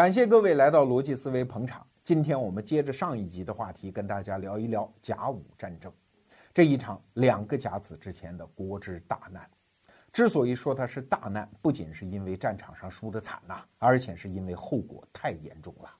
[0.00, 1.86] 感谢各位来到逻辑思维捧场。
[2.02, 5.92] 今天我们接着上一集的话题，跟大家聊一聊甲午战争
[6.54, 9.46] 这一场两个甲子之前的国之大难。
[10.10, 15.90] 之所以说它是大难，不仅是因为战场上输得惨呐，而且是因为后果太严重了。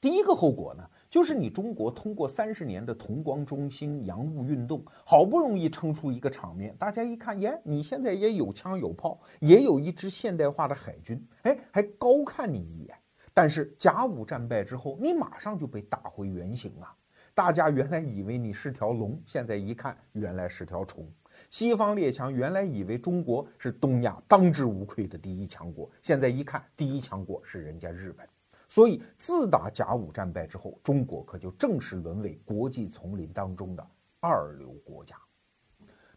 [0.00, 12.96] 第一个后果呢，就是你中国通过三十年的同光中兴洋务运动，好不容易撑出一个场面，大家一看，耶，你现在也有枪有炮，也有一支现代化的海军，哎，还高看你一眼。
[13.34, 16.94] 但是甲午战败之后，你马上就被打回原形啊！
[17.34, 21.10] 大家原来以为你是条龙，现在一看，原来是条虫。
[21.48, 28.28] 西方列强原来以为中国是东亚当之无愧的第一强国，现在一看，第一强国是人家日本。
[28.68, 33.86] 所以，自打甲午战败之后，中国可就正式沦为国际丛林当中的
[34.20, 35.14] 二流国家。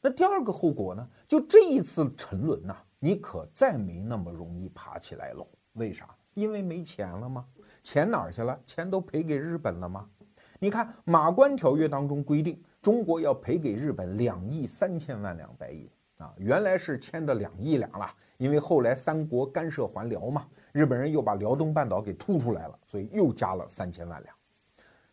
[0.01, 1.09] 那第二个后果呢？
[1.27, 5.45] 就这一次沉沦呐，你可再没那么容易爬起来喽。
[5.73, 6.14] 为啥？
[6.35, 7.43] 因为没钱了吗？
[7.81, 8.59] 钱哪儿去了？
[8.65, 10.07] 钱都赔给日本了吗？
[10.59, 18.13] 你看《马关条约》当中规定，中国要赔给日本两亿三千万两白银啊，原来是签的两亿两了。
[18.37, 24.35] 因为后来三国干涉还辽嘛，日本人又把辽东半岛给突出来了，所以又加了三千万两。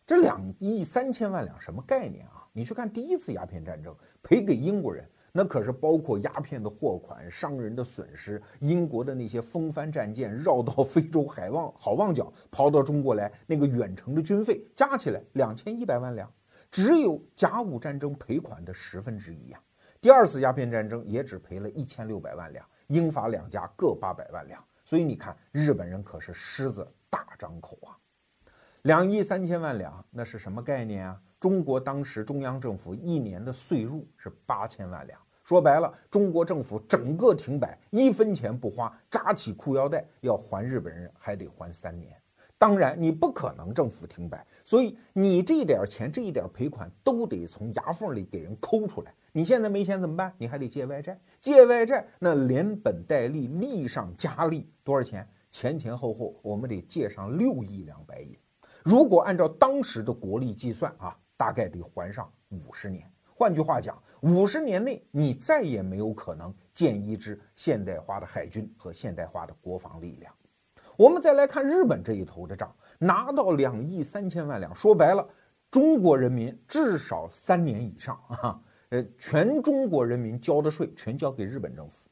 [0.05, 2.45] 这两亿三千万两什么概念啊？
[2.51, 16.31] 你去看第一次鸦片战争赔给英国人，那可是包括鸦片的货款、商人的损失、英国的那些风帆战舰绕到 非洲海望好望角跑到中国来那个远程的军费，加起来两千一百万两，
[16.69, 19.59] 只有甲午战争赔款的十分之一呀。
[19.99, 22.63] 第二次鸦片战争也只赔了一千六百万两。
[22.87, 27.97] 英法两家各八百万两，所以你看，日本人可是狮子大张口啊！
[28.83, 31.19] 两亿三千万两，那是什么概念啊？
[31.39, 42.15] 中国当时中央政府一年的税入是八千万两，说白了，中国政府整个停摆，一分钱不花，扎起裤腰带要还日本人，还得还三年。
[42.57, 49.13] 当然，你不可能政府停摆，所以你这点钱、这一点赔款都得从牙缝里给人抠出来。
[49.33, 50.33] 你现在没钱怎么办？
[50.37, 55.27] 你还得借外债，借外债那连本带利，利上加利，多少钱？
[55.51, 58.33] 前前后后我们得借上六亿两白银。
[58.81, 63.11] 如果按照当时的国力计算啊，大概得还上五十年。
[63.35, 70.33] 换句话讲，五十年内你再也没有可能建一支现代化的海军和现代化的国防力量。
[70.95, 75.27] 我们再来看日本这一头的账，拿到两亿三千万两，说白了，
[75.71, 78.61] 中国人民至少三年以上 啊。
[78.89, 82.07] 呃，全中国人民交的税全交给日本政府，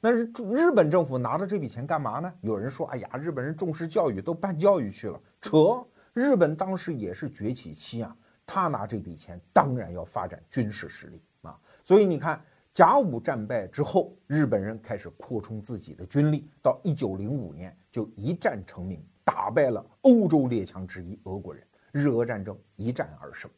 [0.00, 2.32] 那是日本政府拿着这笔钱干嘛呢？
[2.40, 5.20] 有人说，哎呀，日本人重视教育，都办教育去了。
[5.42, 8.16] 扯，日本当时也是崛起期啊，
[8.46, 11.58] 他拿这笔钱当然要发展军事实力啊。
[11.84, 21.62] 所以你看，甲午战败之后，日本人开始扩充自己的军力，到一九零五年就一战成名，打败了欧洲列强之一俄国人，
[21.92, 23.50] 日俄战争一战而胜。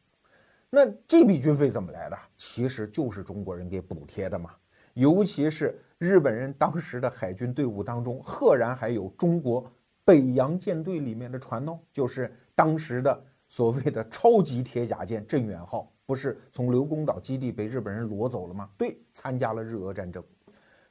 [0.69, 2.19] 那这笔军费怎么来的？
[2.37, 4.51] 其实就是中国人给补贴的嘛。
[4.95, 9.71] 尤其是日本人当时的海军队伍当中，赫然还有中国
[10.05, 13.25] 北洋舰队里面的船哦，就是当时的
[13.57, 18.69] 所谓的超级铁甲舰镇远号，不是从刘公岛基地被日本人夺走了吗？
[18.77, 20.23] 对，参加了日俄战争。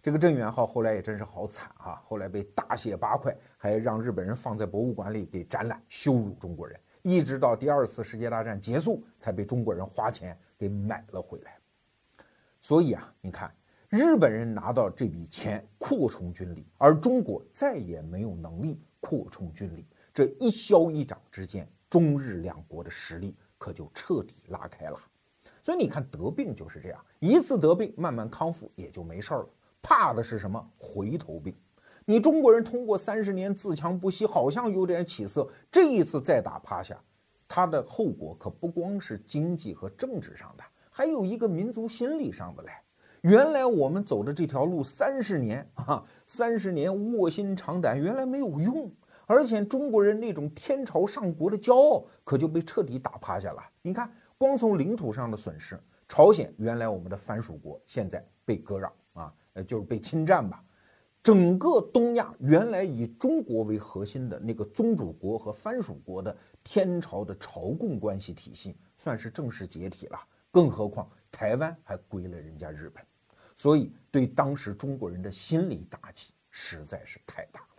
[0.01, 6.75] 这个镇远号后来也真是好惨啊，后来被大卸八块，还让日本人放在博物馆里给展览，羞辱中国人。
[7.03, 11.59] 一直到第二次世界大战结束，才被中国人花钱给买了回来。
[12.63, 13.55] 所以啊，你看，
[13.89, 24.99] 日本人拿到这笔钱扩充军力，而中国再也没有能力扩充军力，这一消一长之间，中日两国的实力可就彻底拉开了。
[25.63, 29.49] 所以你看，得病就是这样，一次得病，慢慢康复也就没事儿了。
[29.81, 30.61] 怕的是什么？
[30.77, 31.55] 回头病。
[32.03, 35.47] 你中国人通过三十年自强不息，好像有点起色。
[35.71, 37.01] 这一次再打趴下，
[37.47, 42.71] 它的后果可不光是经济和政治上的，还有一个民族心理上的嘞。
[43.21, 48.91] 原来我们走的这条路三十年啊，三十年卧薪尝胆，原来没有用，
[49.25, 53.63] 而且中国人那种天朝上国的骄傲可就被彻底打趴下了。
[53.81, 60.63] 你看，光从领土上的损失，朝鲜原来我们的藩属国，现在被割让啊，呃，就是被侵占吧。
[61.23, 70.19] 整个东亚原来以中国为核心的那个宗主国和藩属国的天朝的朝贡关系体系，算是正式解体了。
[70.51, 73.03] 更何况台湾还归了人家日本，
[73.57, 77.74] 所以对当时中国人的心理打击实在是太大了。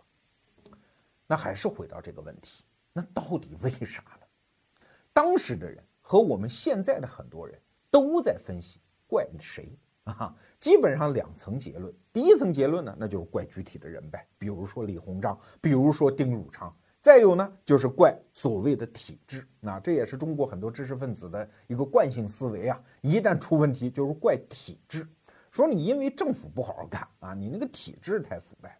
[1.27, 2.63] 那还是回到这个问题，
[2.93, 4.87] 那到底为啥呢？
[5.13, 7.59] 当时的人和我们现在的很多人
[7.91, 9.77] 都在分析，怪谁？
[10.05, 11.93] 啊，基本上两层结论。
[12.13, 16.73] 第一层结论呢，那就是怪具体的人呗，比如说李鸿章，比如说丁汝昌。
[17.01, 22.81] 再有呢，就是怪所谓的体制，那这也是中国很多知识分子的一个惯性思维啊。
[23.01, 25.07] 一旦出问题，就是怪体制，
[25.51, 28.79] 说你因为政府不好好干啊，你那个体制太腐败。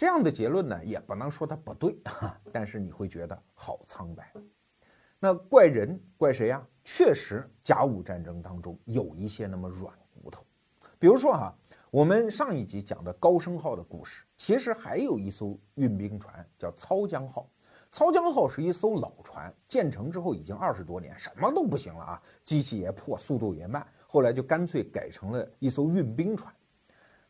[0.00, 4.32] 这样的结论呢，也不能说它不对啊， 但是你会觉得好苍白。
[5.18, 6.66] 那怪人怪谁呀？
[6.82, 10.42] 确实，甲午战争当中有一些那么软骨头，
[10.98, 11.54] 比如说哈。
[11.90, 17.46] 我们上一集讲的高升号的故事，其实还有一艘运兵船叫操江号。
[17.90, 26.50] 操江号是一艘老船，建成之后已经二十多年，什么都不行了啊，机器也破，速度也慢，后来就干脆改成了一艘运兵船。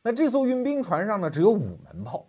[0.02, 2.28] 那这艘运兵船上呢，只有五门炮，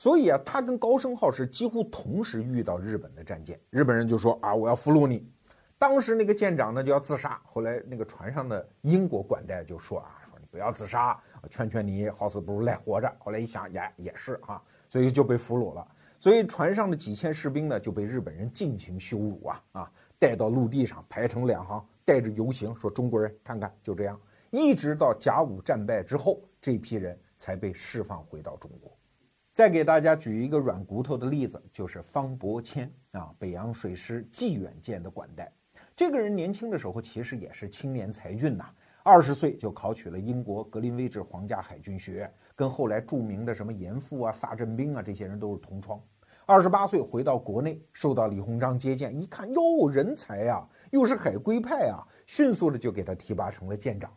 [0.00, 5.30] 所以啊，他跟高升号是几乎同时遇到日本的战舰，日本人就说啊，我要俘虏你。
[5.76, 10.16] 当时那个舰长呢就要自杀，后来那个船上的英国管带就说啊。
[10.24, 11.20] 说你不要自杀，
[11.50, 13.14] 劝劝你，好死不如赖活着。
[13.18, 15.86] 后来一想，也也是啊，所以就被俘虏了。
[16.18, 24.18] 所以船上的几千士兵呢，就被日本人尽情羞辱啊啊，带到陆地上排成两行，带着游行，说中国人看看，就这样，
[24.48, 28.90] 一直到甲午战败之后，这批人才被释放回到中国。
[29.60, 35.52] 再给大家举一个软骨头的例子，就是方伯谦啊，北洋水师济远舰的管带。
[35.94, 38.64] 这个人年轻的时候其实也是青年才俊呐。
[39.02, 46.00] 二十岁就考取了英国格林威治皇家海军学院，跟后来著名的什么严复啊、萨镇兵啊这些人都是同窗。
[46.46, 54.10] 二十八岁回到国内，受到李鸿章接见，一看哟，人才呀，又是海归派啊，迅速的就给他提拔成了舰长。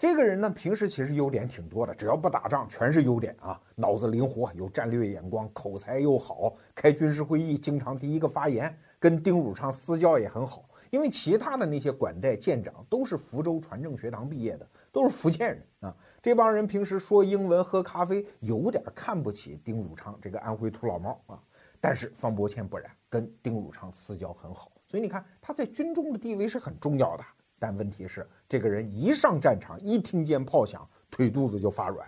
[0.00, 3.60] 这个人呢，平时其实优点挺多的，只要不打仗，全是优点啊。
[3.74, 10.64] 脑子灵活，有战略眼光，口才又好，开军事会议经常第一个发言，跟丁汝昌私交也很好。
[10.88, 15.94] 因为其他的那些管带舰长都是福州船政学堂毕业的，都是福建人啊。
[16.22, 21.38] 这帮人平时说英文、喝咖啡，有点看不起丁汝昌这个安徽土老帽啊。
[21.78, 27.24] 但是方伯谦不然，跟丁汝昌私交很好，所以你看他在军中的地位是很重要的。
[27.60, 32.04] 但问题是，这个人一上战场，一听见炮响，腿肚子就发软。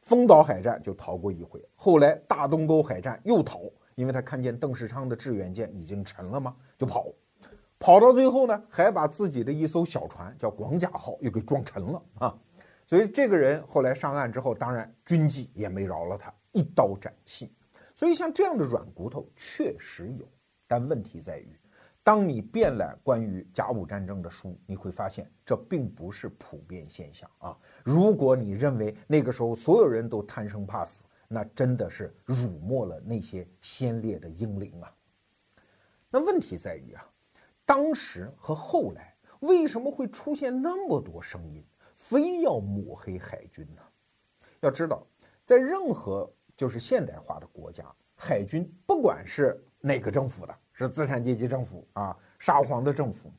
[0.00, 3.60] 丰岛海战就逃过一回，后来大东沟海战又逃，
[3.94, 7.06] 因为他看见邓世昌的致远舰已经沉了嘛，就跑。
[7.78, 12.38] 跑到最后呢，还把自己的一艘小船叫广甲号又给撞沉了啊！
[12.86, 17.52] 所以这个人后来上岸之后，当然军纪也没饶了他，一刀斩弃。
[17.96, 20.24] 所以像这样的软骨头确实有，
[20.68, 21.58] 但问题在于，
[22.04, 27.56] 当你遍览关于甲午战争的书，你会发现这并不是普遍现象啊！
[27.84, 34.92] 如果你认为那个时候所有人都贪生怕死，那真的是辱没了那些先烈的英灵啊！
[36.10, 37.08] 那问题在于啊。
[37.64, 41.64] 当时和后来为什么会出现那么多声音，
[41.94, 43.82] 非要抹黑海军呢？
[44.60, 45.06] 要知道，
[45.44, 53.30] 在任何就是现代化的国家，海军不管是哪个政府的，是资产阶级政府啊，沙皇的政府，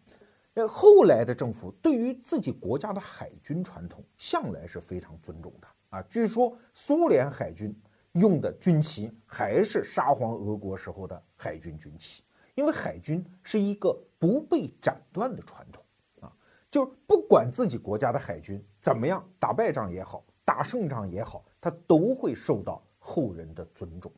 [0.53, 6.01] 那后来的政府对于自己国家的海军传统向来是非常尊重的啊。
[6.03, 7.75] 据说苏联海军
[8.13, 12.23] 用的军旗还是沙皇俄国时候的海军军旗。
[12.55, 15.83] 因为海军是一个不被斩断的传统
[16.19, 16.31] 啊，
[16.69, 24.11] 就是不管自己国家的海军怎么样打败仗也好，打胜仗也好，他都会受到后人的尊重。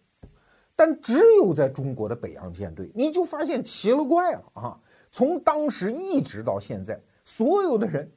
[0.76, 4.80] 但只有在中国的北洋舰队，你就发现奇了怪了啊！
[5.12, 8.12] 从当时一直到现在，所有的人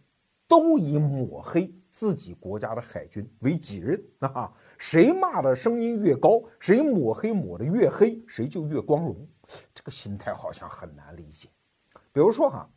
[0.48, 9.16] 都以抹黑自己国家的海军为己任啊，谁骂的声音越高，谁抹黑抹的越黑，谁就越光荣。
[9.72, 11.48] 这个心态好像很难理解，
[12.12, 12.68] 比如说哈，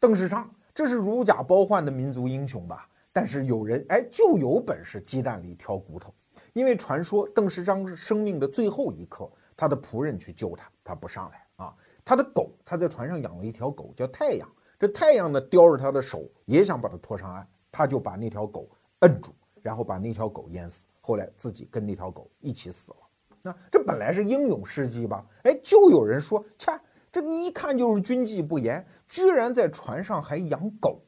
[0.00, 2.88] 邓世昌，这是如假包换的民族英雄吧？
[3.12, 6.12] 但是有人哎，就有本事鸡蛋里挑骨头，
[6.52, 11.74] 因为传说邓世昌生命的最后一刻，他的仆人去救他，他不上来啊。
[12.04, 18.68] 他的狗，他在船上养了一条狗叫太阳，这太阳呢叼着他的手，也想把他拖上岸，他就把那条狗
[19.00, 22.98] 摁住，然后把那条狗淹死，后来自己跟那条狗一起死了。
[23.42, 25.26] 那这本来是英勇事迹吧？
[25.42, 26.72] 哎，就有人说，切，
[27.10, 31.00] 这一看就是军纪不严，居然在船上还养狗。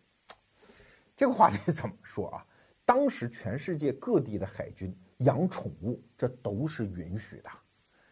[1.16, 2.44] 这个话得怎么说啊？
[2.84, 7.48] 当时全世界各地的海军养宠物，这都是允许的。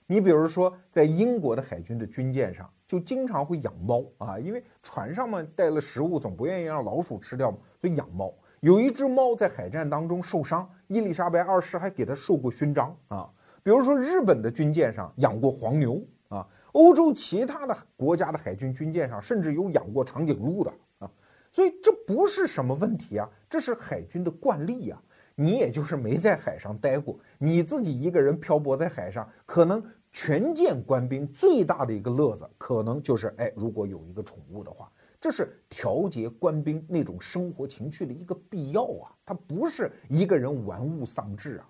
[0.07, 8.33] 你比如说，在英国的海军的军舰上，就经常会养猫啊，因为船上嘛带了食物，总不愿意让老鼠吃掉嘛，所以养猫。
[8.61, 13.29] 有一只猫在海战当中受伤，伊丽莎白二世还给它受过勋章啊。
[13.65, 21.11] 比如说，日本的军舰上养过黄牛啊，欧洲其他的国家的海军军舰上甚至有养过长颈鹿的啊，
[21.51, 25.03] 所以这不是什么问题啊，这是海军的惯例呀。
[25.39, 34.91] 你也就是没在海上待过，你自己一个人漂泊在海上，可能全舰官兵最大的一个乐子，可能就是哎，如果有一个宠物的话，
[35.21, 39.13] 这是调节官兵那种生活情趣的一个必要啊。
[39.27, 41.69] 它不是一个人玩物丧志啊。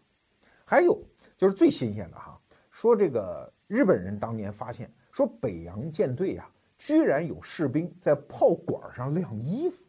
[0.65, 1.01] 还有
[1.37, 9.85] 就是最新鲜的哈，说这个日本人当年发现，说北洋舰队呀，居然有士兵在炮管上晾衣服。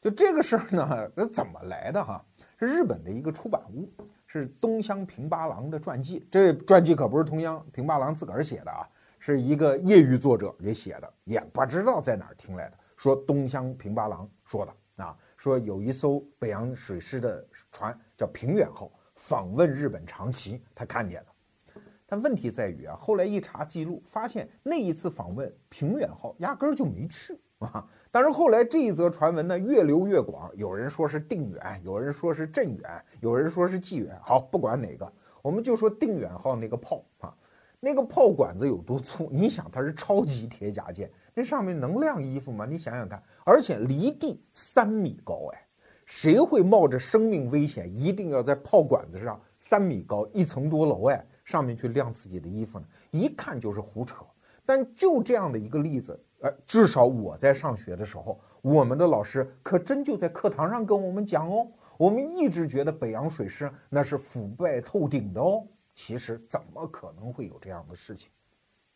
[0.00, 2.24] 就这个事儿呢，那怎么来的哈？
[2.58, 3.88] 是日本的一个出版物。
[4.30, 8.86] 是东乡平八郎的传记，这传记可不是东乡平八郎自个儿写的啊，
[9.18, 12.76] 是一个业余作者给写的，也不知道在哪儿听来的。
[12.94, 21.82] 说东乡平八郎说的啊，说有一艘北洋水师的船叫平远号，访问日本长崎，他看见了。
[22.04, 27.32] 但问题在于啊，后来一查记录，发现那一次访问平远号压根儿就没去
[27.66, 27.86] 啊。
[28.10, 34.18] 但是后来这一则传闻呢越流越广，有人说是定远，有人说是镇远，有人说是济远。
[34.22, 35.12] 好，不管哪个，
[35.42, 37.34] 我们就说定远号那个炮啊，
[37.80, 39.28] 那个炮管子有多粗？
[39.30, 42.64] 你想它是超级铁甲舰，那上面能晾衣服吗？
[42.64, 45.66] 你想想看，而且离地三米高，哎，
[46.06, 52.86] 谁会冒着生命危险，一定要在炮管子上三米高一层多楼哎上面去晾自己的衣服呢？
[53.10, 54.16] 一看就是胡扯。
[54.64, 56.18] 但就这样的一个例子。
[56.40, 61.66] 呃，至少我在上学的时候，我们的老师可真就在课堂上跟我们讲哦。
[61.96, 65.66] 我们一直觉得北洋水师那是腐败透顶的哦。
[65.94, 68.30] 其实怎么可能会有这样的事情？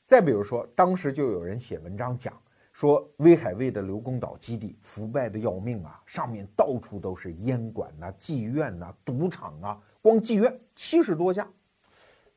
[0.06, 2.32] 再比如说，当时就有人写文章讲
[2.72, 11.44] 说，威海卫的刘公岛基地腐败的要命啊，上面到处都是烟馆呐、妓院呐、赌场啊，光妓院七十多家。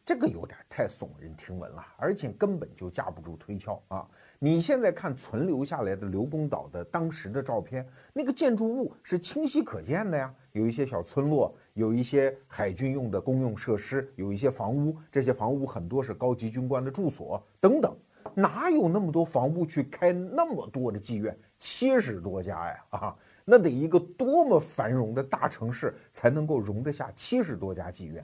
[0.06, 4.08] 这个有点太耸人听闻了，而且根本就架不住推敲啊！
[4.38, 7.84] 你现在看存留下来的刘公岛的当时的照片，
[8.14, 17.98] 那个建筑物是清晰可见的呀，有一些小村落，有一些海军用的公用设施，有一些房屋，这些房屋很多是高级军官的住所等等，
[18.36, 21.36] 哪有那么多房屋去开那么多的妓院？
[21.58, 28.24] 七十多家呀，啊，那得一个多么繁荣的大城市才能够容得下七十多家妓院？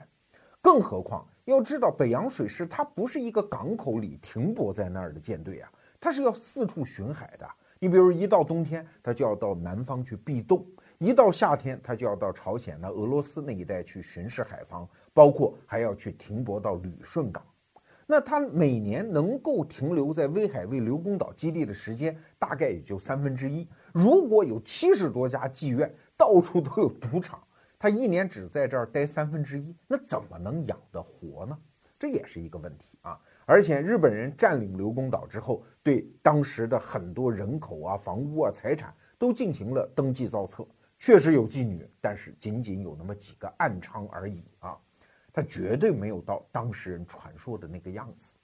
[0.60, 1.26] 更何况。
[1.44, 5.68] 要知道，北洋水师它不是一个港口里停泊在那儿的舰队啊，
[6.00, 7.48] 它是要四处巡海的。
[7.80, 10.64] 你比如一到冬天，它就要到南方去避冻；
[10.98, 17.44] 一到夏天，它就要到朝鲜、那俄罗斯那一带去巡视海防，包括还要去停泊到旅顺港。
[18.06, 23.66] 那它每年能够停留在威海卫刘公岛基地的时间，大概也就三分之一。
[23.92, 27.42] 如果有七十多家妓院，到处都有赌场。
[27.82, 31.58] 他一年只在这儿待三分之一，那怎么能养得活呢？
[31.98, 33.20] 这也是一个问题啊！
[33.44, 40.64] 而且日本人占领刘公岛之后，对当时的很多人口啊、房屋啊、财产都进行了登记造册，
[40.96, 44.78] 确实有妓女，但是仅仅有那么几个暗娼而已啊！
[45.32, 48.36] 他绝对没有到当事人传说的那个样子。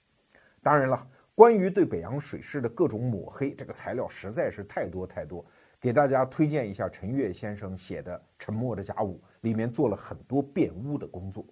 [0.61, 5.45] 当然了，关于对北洋水师的各种抹黑，这个材料实在是太多太多。
[5.79, 11.45] 给大家推荐一下陈悦先生写的《沉默的甲午》，里面做了很多辩污的工作。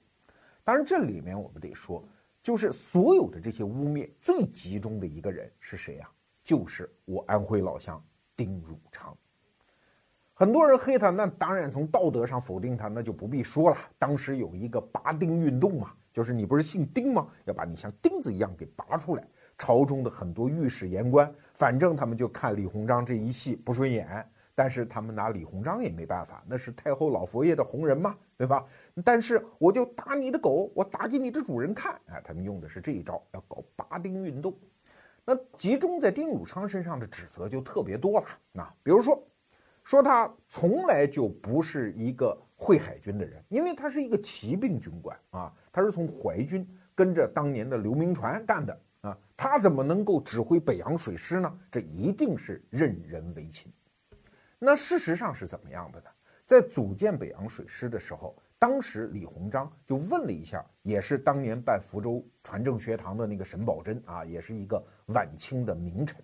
[0.64, 2.04] 当然，这里面我们得说，
[2.42, 6.10] 就是所有的这些污蔑最集中的一个人是谁呀？
[6.44, 8.04] 就是我安徽老乡
[8.36, 9.18] 丁汝昌。
[10.34, 13.78] 很多人黑他，那当然从道德上否定他，那就不必说了。
[13.98, 17.28] 当时有一个拔钉运动嘛，就是你不是姓丁吗？
[17.46, 19.26] 要把你像钉子一样给拔出来。
[19.58, 24.24] 朝中的很多御史言官，反正他们就看李鸿章这一戏不顺眼，
[24.54, 28.64] 但是他们拿李鸿章也没办法，那是太后老佛爷的红人嘛，对吧？
[29.04, 34.56] 但是我就打你的狗，我打给你的主人看，哎，他们用的是这一招，要搞拔丁运动。
[35.26, 39.22] 那集中在丁汝昌身上的指责就特别多了，那比如说，
[39.84, 48.80] 说他从来就不是一个会海军的人，因为他是一个骑兵军官啊，他是从淮军跟着当年的刘铭传干的。
[49.08, 51.60] 啊，他怎么能够指挥北洋水师呢？
[51.72, 53.72] 这一定是任人唯亲。
[54.60, 56.06] 那事实上是怎么样的呢？
[56.46, 66.22] 在组建北洋水师的时候，当时李鸿章就问了一下，也是当年办福州船政学堂的那个沈葆桢啊，也是一个晚清的名臣，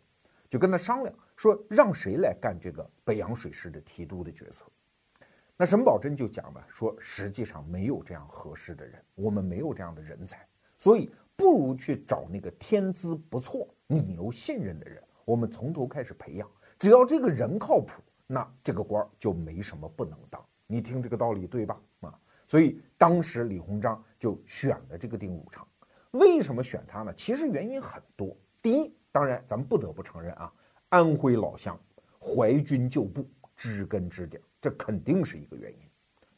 [0.49, 4.65] 就跟他商量说，让谁来干这个北洋水师的提督的角色？
[5.55, 10.45] 那沈葆桢就讲了，说实际上没有这样合适的人，我们没有这样的人才，
[10.77, 11.09] 所以。
[11.35, 16.49] 不如去找那个天资不错、你又信任的人，我们从头开始培养。
[16.77, 20.43] 只要这个人靠谱，那这个官儿就没什么不能当。
[20.67, 21.81] 你听这个道理对吧？
[22.01, 25.67] 啊，所以当时李鸿章就选了这个丁汝昌。
[26.11, 27.13] 为什么选他呢？
[27.15, 28.35] 其实原因很多。
[28.61, 30.53] 第一，当然咱们不得不承认啊，
[30.89, 31.79] 安徽老乡，
[32.19, 35.79] 淮军旧部，知根知底，这肯定是一个原因。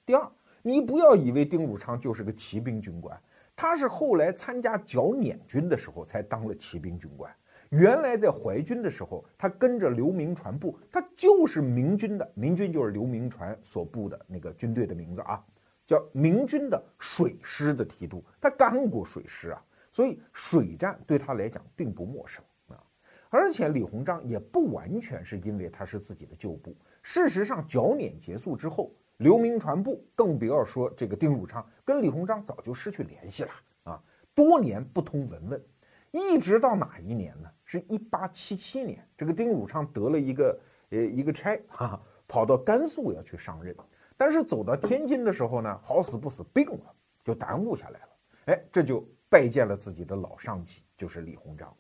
[0.06, 3.22] 第二，你不要以为丁汝昌就是个骑兵军官。
[3.56, 7.34] 他是后来参加剿捻军的时候才当了骑兵军官。
[7.70, 15.44] 原来在淮军的时候，他跟着刘铭传部，他就是明军的，明军就是刘铭传所部的那个军队的名字啊，
[15.88, 22.82] 叫明军的水师的提督，他干过水师啊，所以水战对他来讲并不陌生啊。
[23.30, 33.50] 而且李鸿章也不完全是因为他是自己的旧部，事实上剿捻结束之后，刘铭传部，更不要说这个丁汝昌，跟李鸿章早就失去联系了
[33.84, 34.04] 啊，
[34.34, 35.64] 多年不通文问。
[36.12, 37.50] 一直到哪一年呢？
[37.64, 43.76] 是一八七七年，这个丁汝昌得了一个呃一个差，哈，跑到甘肃要去上任，
[44.16, 46.94] 但是走到天津的时候呢，好死不死病了，
[47.24, 48.10] 就耽误下来了。
[48.46, 51.76] 哎，这就拜见了自己的老上级，就是李鸿章。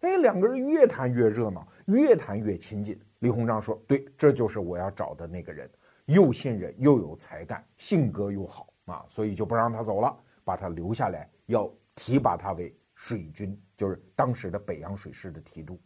[0.00, 3.00] 哎，两个人越谈越热闹，越谈越亲近。
[3.20, 5.68] 李鸿章说：“对，这就是我要找的那个人，
[6.08, 15.80] 又信任又有才干，性格又好啊，所以就不让他走了，把他留下来，要提拔他为。”水军就是当时的北洋水师的提督，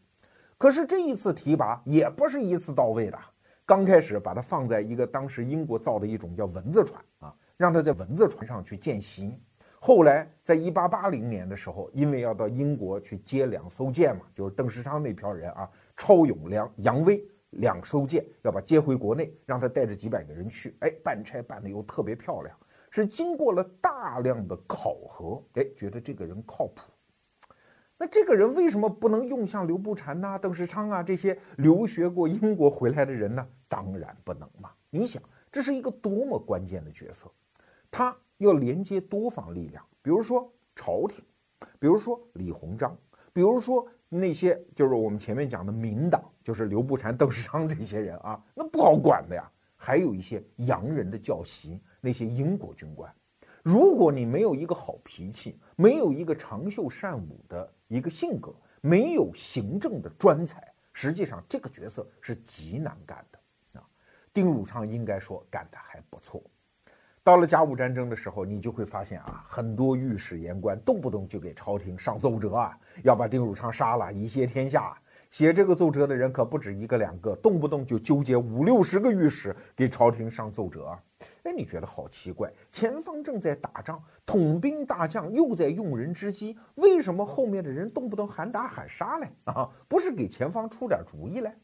[0.57, 3.19] 可是这一次提拔也不是一次到位的。
[3.67, 9.39] 刚开始把他放在一个当时英国造的一种叫蚊子船啊，让他在蚊子船上去见习。
[9.79, 20.77] 后来在一八八零年的时候，因为要到英国去接两艘舰嘛，就是邓世昌那票人啊，超勇、梁杨威两艘舰要把接回国内，让他带着几百个人去。
[20.81, 22.57] 哎，办差办的又特别漂亮，
[22.91, 26.83] 是经过了大量的考核，哎，觉得这个人靠谱。
[27.99, 33.47] 那这个人为什么不能用像刘步蟾呐、邓世昌啊这些留学过英国回来的人呢？
[33.69, 34.71] 当然不能嘛！
[34.91, 37.31] 你想，这是一个多么关键的角色，
[37.91, 41.25] 他要连接多方力量，比如说朝廷，
[41.79, 42.97] 比如说李鸿章，
[43.33, 49.51] 比如说那些就是我们前面讲的民党，就是刘步蟾、 邓世昌这些人啊，那不好管的呀。
[49.75, 53.13] 还有一些洋人的教习，那些英国军官。
[53.65, 63.89] 如果你没有一个好脾气，没有一个长袖善舞的一个性格，没有行政的专才，实际上这个角色是极难干的啊。
[64.33, 66.41] 丁汝昌应该说干得还不错。
[67.25, 74.99] 到了甲午战争的时候，你就会发现啊，很多御史言官动不动就给朝廷上奏折啊，要把丁汝昌杀了以谢天下。
[75.31, 80.99] 写这个奏折的人可不止一个两个，动不动就纠结五六十个御史给朝廷上奏折。
[81.45, 82.53] 哎，你觉得好奇怪？
[82.73, 89.31] 前方正在打仗，统兵大将又在用人之机，为什么后面的人动不动喊打喊杀嘞？
[89.45, 91.55] 啊，不是给前方出点主意嘞？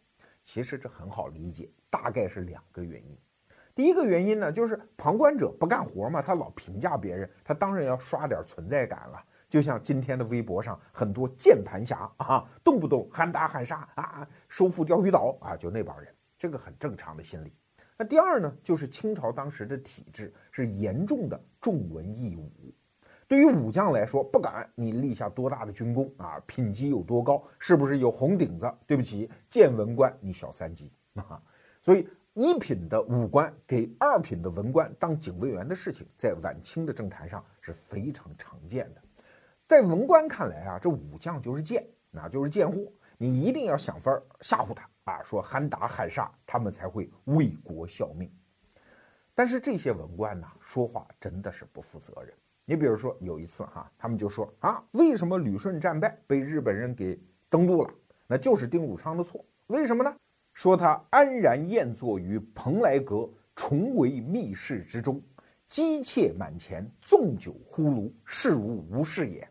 [0.45, 3.19] 其实这很好理解，大概是两个原因。
[3.79, 9.25] 第一个原因呢，就是旁观者不干活嘛，他老评价别人，他当然要刷点存在感了。
[9.49, 17.55] 就像今天的微博上很多键盘侠啊，动不动喊打喊杀啊，收复钓鱼岛啊，就那帮人，这个很正常的心理。
[17.97, 22.51] 那第二呢，就是清朝当时的体制是严重的重文抑武，
[23.29, 31.41] 对于武将来说，不管你立下多大的军功啊，品级有多高，是不是有红顶子，对不起，见文官你小三级啊。
[31.81, 39.03] 所以一品的武官给二品的文官当警卫员的事情，在晚清的政坛上是非常常见的。
[39.67, 42.79] 在文官看来啊，这武将就是贱，那就是贱货，
[43.17, 48.31] 你一定要想法吓唬他啊，说喊打喊杀，他们才会为国效命。
[49.35, 52.33] 但是这些文官呢，说话真的是不负责任。
[52.65, 57.21] 你比如说有一次哈，他们就说啊，为什么旅顺战败被日本人给
[57.51, 57.91] 登陆了？
[58.29, 59.45] 那就是丁汝昌的错。
[59.67, 60.17] 为什么呢？
[60.59, 65.23] 说他安然宴坐于蓬莱阁，重围密室之中，
[65.69, 69.49] 姬妾满前，纵酒呼噜，事如无事也。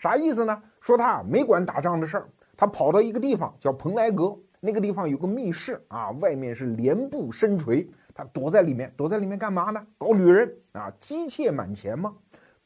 [0.00, 0.60] 啥意思呢？
[0.80, 9.86] 说他没管打仗的事儿，他跑到一个地方叫蓬莱阁，那个地方有个密室啊，外面是帘布深垂，他躲在里面，躲在里面干嘛呢？
[9.96, 12.12] 搞女人啊，姬妾满前吗？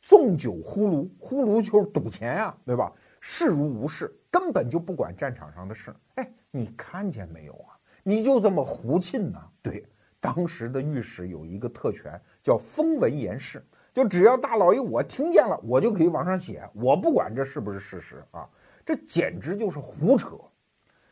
[0.01, 2.91] 纵酒呼噜，呼噜就是赌钱呀，对吧？
[3.21, 5.95] 视如无事，根本就不管战场上的事。
[6.15, 7.72] 哎，你看见没有啊？
[8.03, 9.41] 你就这么胡沁呢？
[9.63, 9.87] 对，
[10.21, 13.65] 当时的御史有一个特权，叫封文言事。
[13.95, 18.49] 就只要大老爷我听见了，我就可以往上写，我不管这是不是事实啊，
[18.87, 20.31] 这简直就是胡扯。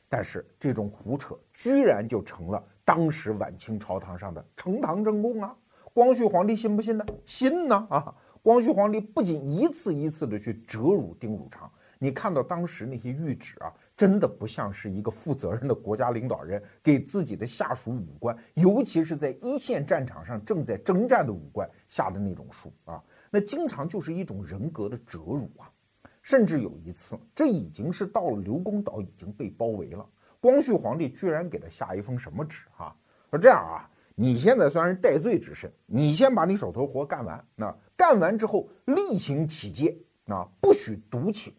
[0.08, 5.54] 但是这种胡扯居然就成了当时晚清朝堂上的呈堂证供啊！
[5.92, 7.04] 光绪皇帝信不信呢？
[7.24, 8.14] 信呢啊！
[8.42, 13.70] 光绪皇帝不仅一次一次的去折辱丁汝昌，你看到当时那些谕旨啊。
[14.00, 25.70] 真的不像是一个负责任的国家领导人给自己的下属武官，尤其是在一线战场上正在征战的武官下的那种书啊，那经常就是一种人格的折辱啊。
[26.22, 30.08] 甚至有一次，这已经是到了刘公岛已经被包围了，
[30.40, 32.96] 光绪皇帝居然给他下一封什么旨啊？
[33.28, 33.84] 说这样啊，
[34.14, 41.52] 你现在算是戴罪之身，你先把你手头活干完，那干完之后另行启阶，啊，不许独请，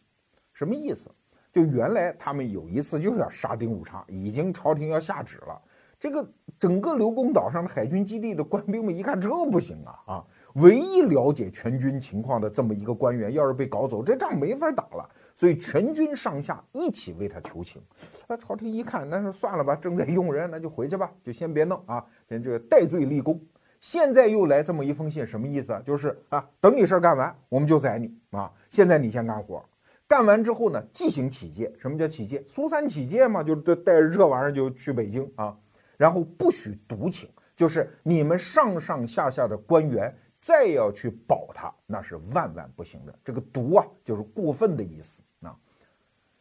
[0.53, 1.07] 什么意思？
[1.51, 5.61] 就原来他们有一次就是要杀丁汝昌，已经朝廷要下旨了。
[5.99, 10.25] 这个整个刘公岛上的海军基地的官兵们一看，这不行啊啊！
[10.55, 15.07] 唯一了解全军情况的这么一个官员，要是被搞走，这仗没法打了。
[15.35, 17.79] 所以全军上下一起为他求情。
[18.27, 23.39] 那朝廷一看，那就算了吧，正在用人，那就回去吧，就先别弄啊，先这戴罪立功。
[23.79, 25.81] 现在又来这么一封信，什么意思啊？
[25.85, 28.51] 就是啊，等你事儿干完，我们就宰你啊。
[28.71, 29.63] 现在你先干活。
[30.11, 31.73] 干完之后呢，即行起戒。
[31.79, 32.43] 什么叫起戒？
[32.45, 35.57] 苏三起戒嘛，就是带着这玩意儿就去北京啊。
[35.95, 43.19] 然后不许独请，就是你们上上下下的官员再要去保他，那是万万不行的。
[43.23, 45.55] 这个独啊，就是过分的意思啊。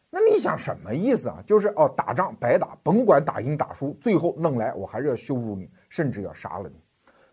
[0.09, 1.41] 那你想什么意思啊？
[1.47, 6.75] 就是哦，打仗白打，甭管打赢打输，最后弄来我还是要羞辱你，甚至要杀了你。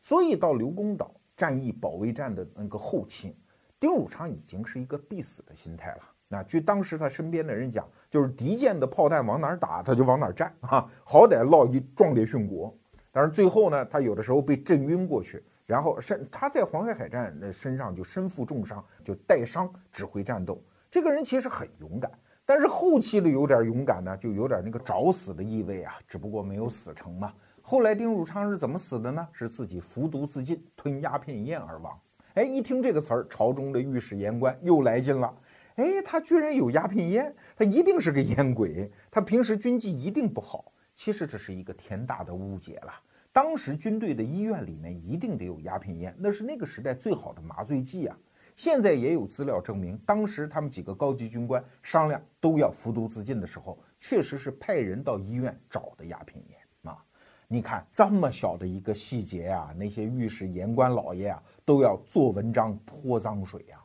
[0.01, 3.37] 所以到刘公岛战役保卫战的那个后期，
[3.81, 6.03] 丁汝昌已经是一个必死的心态了。
[6.29, 12.73] 那据当时他身边的人讲，就是敌舰的炮弹往哪儿打，他就往哪儿站啊，好歹落一壮烈殉国。
[13.11, 20.63] 但是最后呢，他有的时候被震晕过去，然后身他在黄海海战那身上就身负重伤，就带伤指挥战斗。
[20.91, 22.11] 这个人其实很勇敢，
[22.45, 27.33] 但是后期的有点勇敢呢，就有点那个找死的意味啊，只不过没有死成嘛。
[27.63, 29.27] 后来丁汝昌是怎么死的呢？
[29.33, 31.99] 是自己服毒自尽，吞鸦片烟而亡。
[32.35, 35.35] 哎，一听这个词儿，朝中的御史言官又来劲了。
[35.79, 40.73] 哎，他居然有鸦片烟，他一定是个烟鬼，他平时军纪一定不好。
[40.97, 42.93] 其实这是一个天大的误解了。
[43.33, 48.19] 当时军队的医院里面一定得有鸦片烟，那是那个时代最好的麻醉剂啊。
[48.57, 56.99] 现在也有资料证明，当时他们几个高级军官商量都要服毒自尽的时候，确实是派人到医院找的鸦片烟啊。
[57.47, 63.79] 你看这么小的一个细节啊，那些御史言官老爷啊都要做文章泼脏水呀。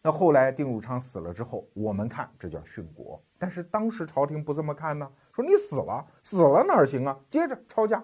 [0.00, 7.18] 那后来丁汝昌死了之后，我们看这叫殉国，但是当时朝廷不这么看呢，说你死了，死了哪行啊？
[7.28, 8.02] 接着抄家，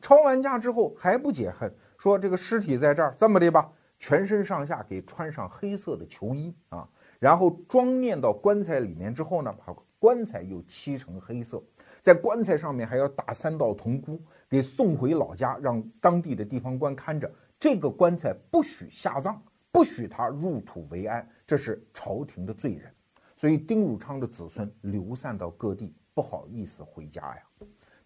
[0.00, 6.88] 抄完家之后还不解恨，说这个尸体在这儿，这么的吧，全身上下给穿上黑色的囚衣啊，
[7.20, 11.62] 然后装念到棺材里面之后呢，把棺材又漆成黑色，
[12.02, 19.40] 在棺材上面还要打三道铜箍，给送回老家，让当地的地方官看着，这个棺材不许下葬。
[19.76, 22.90] 不许他入土为安，这是朝廷的罪人，
[23.34, 27.42] 所以丁汝昌的子孙流散到各地，不好意思回家呀。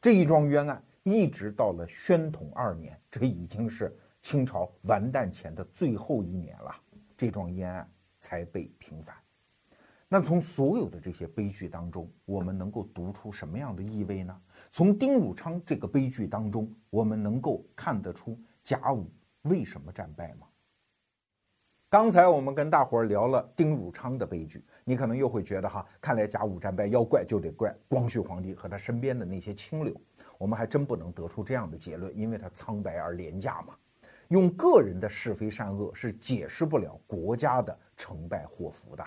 [0.01, 6.75] 这一桩冤案一直到了宣统二年，这已经是清朝完蛋前的最后一年了，
[7.17, 9.15] 这桩冤案才被平反。
[10.09, 14.37] 那从所有的这些悲剧当中，我们能够读出什么样的意味呢？
[14.73, 19.09] 从丁汝昌这个悲剧当中，我们能够看得出甲午
[19.43, 20.49] 为什么战败吗？
[21.91, 29.93] 刚才我们跟大伙儿聊了丁汝昌的悲剧，你可能又会觉得哈，看来甲午战败要怪就得怪光绪皇帝和他身边的那些清流。
[30.39, 33.75] 我们还真不能得出这样的结论，因为他苍白而廉价嘛。
[34.29, 39.05] 用个人的是非善恶是解释不了国家的成败祸福的。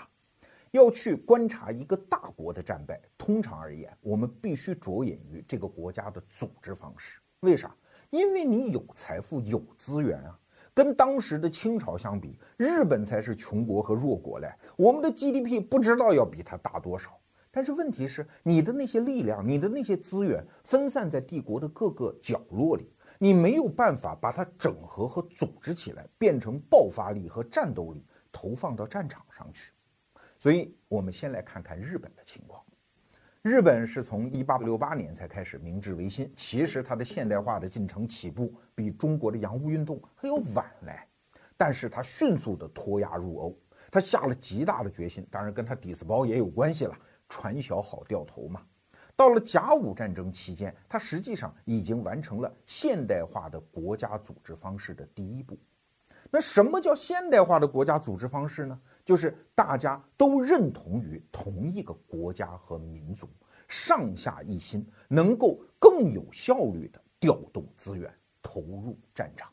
[0.72, 7.22] 要去观察一个大国的战败，通常而言，我们必须着眼于这个国家的组织方式。
[7.40, 7.74] 为啥？
[8.10, 10.38] 因为你有财富、有资源啊。
[10.74, 14.52] 跟当时的清朝相比，日本才是穷国和弱国嘞。
[14.76, 17.20] 我们的 GDP 不知道要比它大多少，
[17.52, 29.72] 但是问题是，你的那些力量，你的那些资源分散在帝国的各个角落里，你没有办法把它整合和组织起来，变成爆发力和战斗力，投放到战场上去。
[30.40, 32.63] 所以，我们先来看看日本的情况。
[33.44, 40.98] 日本是从一八六八年才开始明治维新，其实它的现代化的进程起步比中国的洋务运动还要晚嘞，
[41.58, 43.54] 但是它迅速的脱亚入欧，
[43.92, 48.62] 他下了极大的决心，当然跟他底子薄也有关系了，船小好掉头嘛。
[49.14, 55.60] 到了甲午战争期间，他实际上已经完成了现代化的国家组织方式的第一步。
[56.32, 58.80] 那什么叫现代化的国家组织方式呢？
[59.06, 63.30] 就是大家都认同于同一个国家和民族，
[63.68, 69.52] 上下一心，能够更有效率地调动资源，投入战场。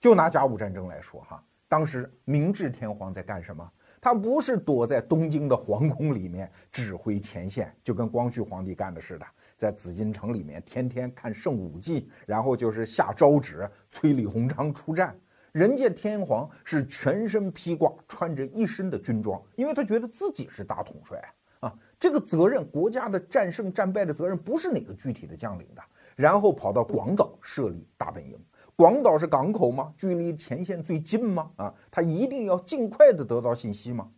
[0.00, 3.72] 就拿甲午战争来说，哈，当时明治天皇在干什么？
[4.00, 9.24] 他不是躲在东京的皇宫里面指挥前线，就跟光绪皇帝干的似的，
[9.56, 15.16] 在紫禁城里面天天看圣武记，然后就是下诏旨催李鸿章出战。
[15.52, 21.22] 人家天皇是全身披挂，穿着一身的军装，因为他觉得自己是大统帅
[21.60, 21.72] 啊。
[22.00, 25.82] 这个责任，国家的战胜战败的责任，不是哪个具体的将领的，
[26.16, 28.34] 然后跑到广岛设立大本营。
[28.74, 29.92] 广岛是港口吗？
[29.98, 31.50] 距离前线最近吗？
[31.56, 34.10] 啊，他一定要尽快的得到信息吗？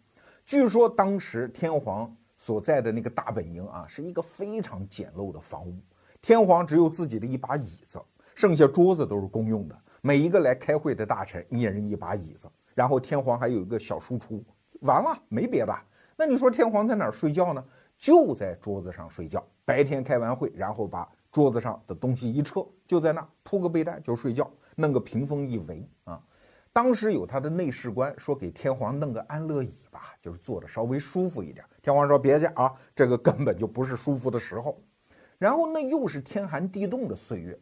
[0.46, 5.74] 据说当时天皇所在的那个大本营啊，是一个非常简陋的房屋，
[6.22, 8.00] 天皇只有自己的一把椅子，
[8.36, 9.76] 剩下桌子都是公用的。
[10.06, 14.42] 每一个来开会的大臣，一人一把椅子，然后天皇还有一个小书橱，
[14.80, 15.74] 完了没别的。
[16.14, 17.64] 那你说天皇在哪睡觉呢？
[17.96, 19.42] 就在桌子上睡觉。
[19.64, 21.10] 白天开完会，然后把。
[21.32, 26.22] 桌子上的东西一撤，就在那铺个被单就睡觉，弄个屏风一围啊。
[26.72, 31.64] 当时有他的内侍官说给天皇弄个安乐椅吧，就是坐着稍微舒服一点。
[31.82, 34.80] 天皇说别介啊，这个根本就不是舒服的时候。
[35.38, 37.58] 然后那又是天寒地冻的岁月，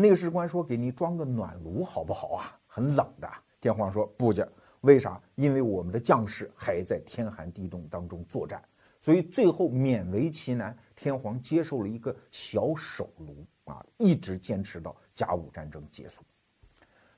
[0.00, 2.58] 内侍官说给你装个暖炉好不好啊？
[2.66, 3.28] 很冷的。
[3.60, 4.48] 天皇说不加，
[4.80, 5.20] 为啥？
[5.34, 8.62] 因为我们的将士还在天寒地冻当中作战。
[9.02, 16.22] 所以最后勉为其难，天皇接受了一个小手炉啊，一直坚持到甲午战争结束。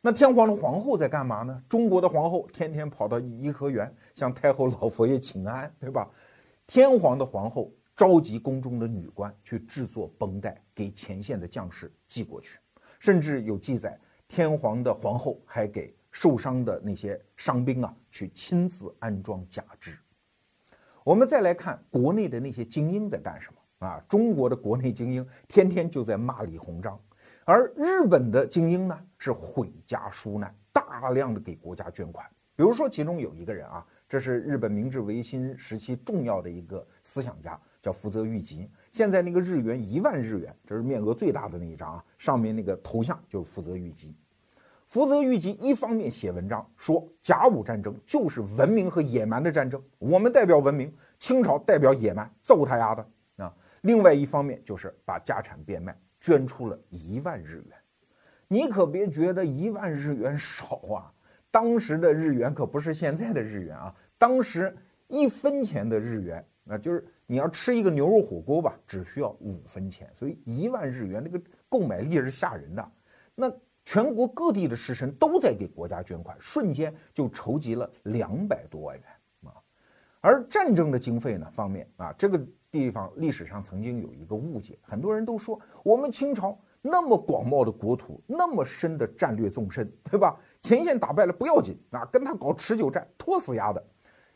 [0.01, 1.63] 那天皇的皇后在干嘛呢？
[1.69, 6.09] 中国的皇后天天跑到颐和园向太后老佛爷请安，对吧？
[6.67, 12.59] 天皇的皇后召集宫中的女官去制作绷带，给前线的将士寄过去。
[13.03, 19.99] 甚至有记载，天皇的皇后还给受伤的那些伤兵啊，去亲自安装假肢。
[21.03, 24.01] 我们再来看国内的那些精英在干什么啊？
[24.09, 26.97] 中国的国内精英天天就在骂李鸿章，
[27.45, 32.25] 而日本的精英呢是毁家纾难，大量的给国家捐款。
[32.55, 38.71] 比如说，其中有一个人啊，这是日本明治维新时期重要的一个思想家，叫福泽谕吉。
[38.93, 44.15] 现在那个日元一万日元，这是面额最大的那一张啊，上面那个头像就是福泽谕吉。
[44.87, 53.53] 福泽谕吉一方面写文章说甲午战争就是文明和野蛮的战争，我们代表文明，清朝代表野蛮，揍他丫的啊！
[53.81, 57.77] 另外一方面就是把家产变卖，捐出了一万日元。
[58.47, 61.11] 你可别觉得一万日元少啊，
[61.51, 64.77] 当时的日元可不是现在的日元啊，当时
[65.09, 72.93] 一分钱的日元，那就是你要吃一个牛肉火锅吧，只需要五分钱，所以一万日元那个购买力是吓人的。
[73.35, 73.51] 那。
[73.85, 79.05] 全国各地的士绅都在给国家捐款，瞬间就筹集了两百多万元
[79.43, 79.59] 啊！
[80.21, 82.41] 而战争的经费呢方面啊，这个
[82.71, 90.39] 地方历史上曾经有一个误解，很多人都说我们清朝那么广袤的国土，那么深的战略纵深，对吧？
[90.63, 93.85] 前线打败了不要紧啊，跟他搞持久战，拖死丫的。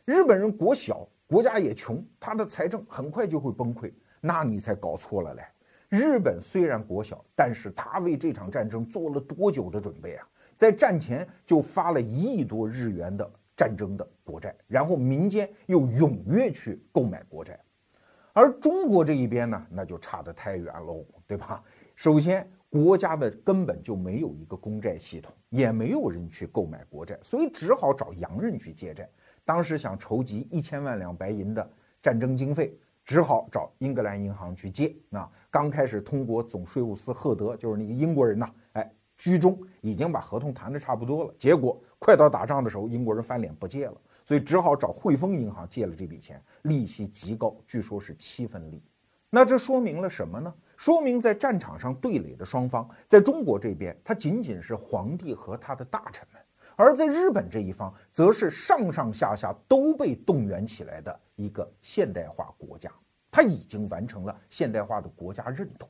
[0.04, 5.42] 日本人国小，国家也穷，他的财政很快就会崩溃，那你才搞错了嘞。
[5.88, 10.26] 日本虽然国小，但是他为这场战争做了多久的准备啊？
[10.56, 17.58] 在战前就发了一亿多日元的战争的国债，然后民间又踊跃去购买国债，
[18.32, 21.62] 而中国这一边呢，那就差得太远喽，对吧？
[21.94, 22.48] 首先，
[22.84, 29.08] 国家的根本就没有一个公债系统，也没有人去购买国债，所以只好找洋人去借债。
[29.44, 31.70] 当时想筹集一千万两白银的
[32.02, 32.78] 战争经费。
[33.08, 35.30] 只好找英格兰银行去借啊！
[35.48, 41.32] 刚开始，通过总税务司赫德，就是那个英国人呐，哎，居中已经把合同谈的差不多了。
[41.38, 48.82] 结果快到打仗的时候，英国人翻脸不借了，所以只好找汇丰银行借了这笔钱，利息极高，据说是七分利。
[49.30, 50.52] 那这说明了什么呢？
[50.76, 56.40] 说明在战场上对垒的双方，在中国这边，他仅仅是皇帝和他的大臣们。
[56.76, 62.92] 而在日本这一方，则是上上下下都被动员起来的一个现代化国家，
[63.30, 65.88] 他已经完成了现代化的国家认同。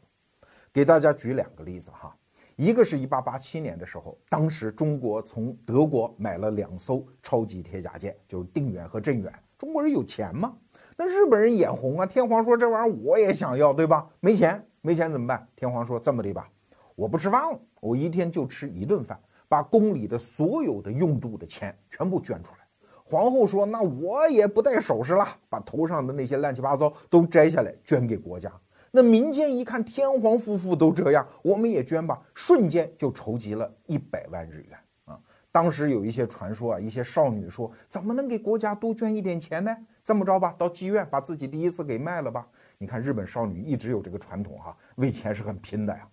[0.72, 2.16] 给大家举两个例子哈，
[2.54, 9.32] 一个是一八八七年的时候，当时中国从德国买了两艘超级铁甲舰，就是定远和镇远。
[9.58, 10.56] 中国人有钱吗？
[10.96, 12.06] 那日本人眼红啊！
[12.06, 14.06] 天皇说这玩意儿我也想要，对吧？
[14.20, 15.44] 没钱，没钱怎么办？
[15.56, 16.48] 天皇说这么的吧，
[16.94, 19.18] 我不吃饭了，我一天就吃一顿饭。
[19.48, 22.58] 把宫里的所有的用度的钱全部捐出来。
[23.04, 28.52] 皇后说：“那我也不戴首饰了，把头上的那些乱七八糟都摘下来捐给国家。”
[28.92, 35.18] 那民间一看天皇夫妇都这样，我们也捐吧，瞬间就筹集了一百万日元啊！
[35.50, 42.46] 当时有一些传说啊，一些少女说：“怎么能给国家多捐一点钱呢？”这么着吧，到妓院把自己第一次给卖了吧。
[42.78, 46.08] 你看日本少女一直有这个传统哈，为钱是很拼的呀。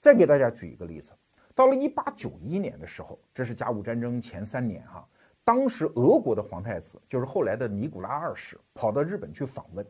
[0.00, 1.12] 再给大家举一个例子。
[1.54, 5.06] 到了一八九一年的时候，这是甲午战争前三年哈。
[5.44, 9.86] 当时俄国的皇太子就是后来的尼古拉二世，跑到日本去访问。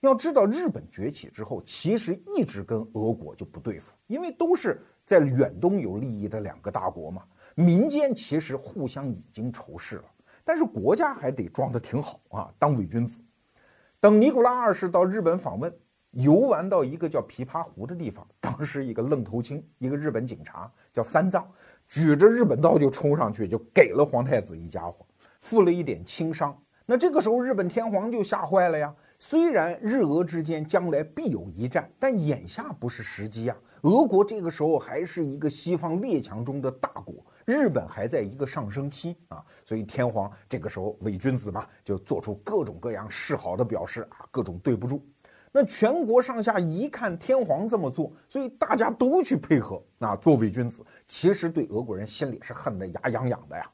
[0.00, 7.24] 要知道，日本崛起之后，其实一直跟俄国就不对付，因为都是在远东有利益的两个大国嘛。
[7.54, 10.04] 民间其实互相已经仇视了，
[10.44, 13.22] 但是国家还得装得挺好啊，当伪君子。
[14.00, 15.74] 等尼古拉二世到日本访问，
[16.12, 21.44] 游玩到一个叫琵琶湖的地方，当时一个愣头青，一个日本警察叫三藏，
[21.88, 25.04] 举着日本刀就冲上去，就给了皇太子一家伙，
[25.40, 26.56] 负了一点轻伤。
[26.86, 28.94] 那这个时候日本天皇就吓坏了呀。
[29.18, 33.56] 虽然日俄之间将来必有一战，但眼下不是时机啊。
[33.82, 37.16] 俄国这个时候还是一个西方列强中的大国，
[37.54, 45.02] 日本还在一个上升期啊，所以天皇这个时候伪君子嘛，就做出各种各样示好的表示啊，各种对不住。
[45.50, 50.84] 那全国上下一看天皇这么做，所以大家都去配合啊，做伪君子。
[51.06, 53.64] 其实对俄国人心里是恨得牙痒痒的呀。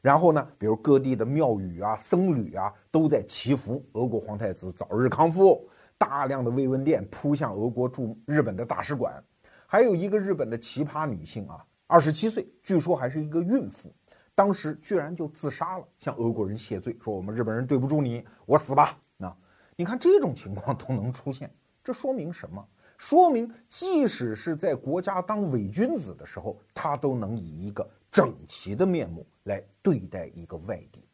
[0.00, 5.68] 然后呢，比如各地的庙宇啊、僧侣啊，都在祈福俄国皇太子早日康复。
[5.96, 9.22] 大量的慰问电扑向俄国驻日本的大使馆。
[9.66, 13.92] 还有一个日本的奇葩女性啊，二十七岁，据说还是一个孕妇，
[14.32, 18.96] 当时居然就自杀了，向俄国人谢罪，说我们日本人对不住你，我死吧。
[19.16, 19.36] 那
[19.74, 22.64] 你看这种情况都能出现，这说明什么？
[22.96, 27.84] 说明即使是在国家当伪君子的时候，他都能以一个。
[28.12, 31.04] 整齐的面目来对待一个外敌，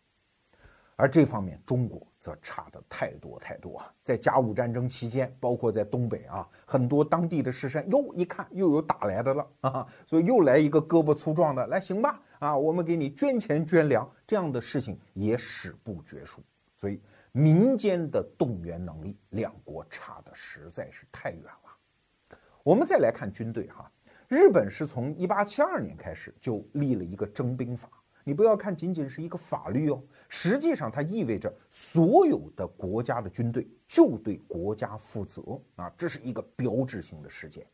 [0.97, 3.81] 而这方面中国则差的太多太多！
[4.03, 16.43] 在甲午战争期间，包括在东北啊，很多当地的士绅哟一看又有打来的了啊，所以又来一个胳膊粗壮的来行吧啊，我们给你捐钱捐粮，这样的事情也史不绝书。
[16.77, 22.37] 所以民间的动员能力，两国差的实在是太远了。
[22.65, 23.89] 我们再来看军队哈。
[24.27, 27.89] 日本是从一八七二年开始就立了一个征兵法，
[28.29, 35.41] 你不要看仅仅是一个法律哦，实际上它意味着所有的国家的军队就对国家负责
[35.77, 37.65] 啊，这是一个标志性的事件。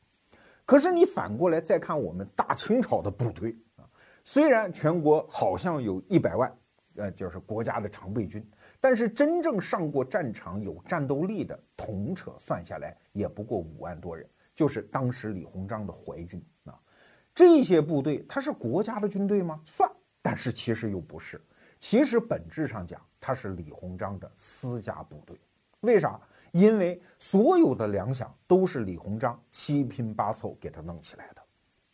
[0.66, 3.88] 可是你反过来再看我们大清朝的部队啊，
[4.24, 6.54] 虽然全国好像有一百万，
[6.96, 8.46] 呃，就是国家的常备军，
[8.78, 14.28] 但是真正上过战场有战斗力的，统扯算下来也不过五万多人。
[14.54, 16.78] 就是当时李鸿章的淮军啊，
[17.34, 19.58] 这些部队它是国家的军队吗？
[19.64, 19.90] 算，
[20.22, 21.38] 但是其实又不是。
[21.78, 25.36] 其实本质上讲，它是李鸿章的私家部队。
[25.80, 26.18] 为啥？
[26.52, 31.42] 因为所有的粮饷都是李鸿章七拼八凑给他弄起来的。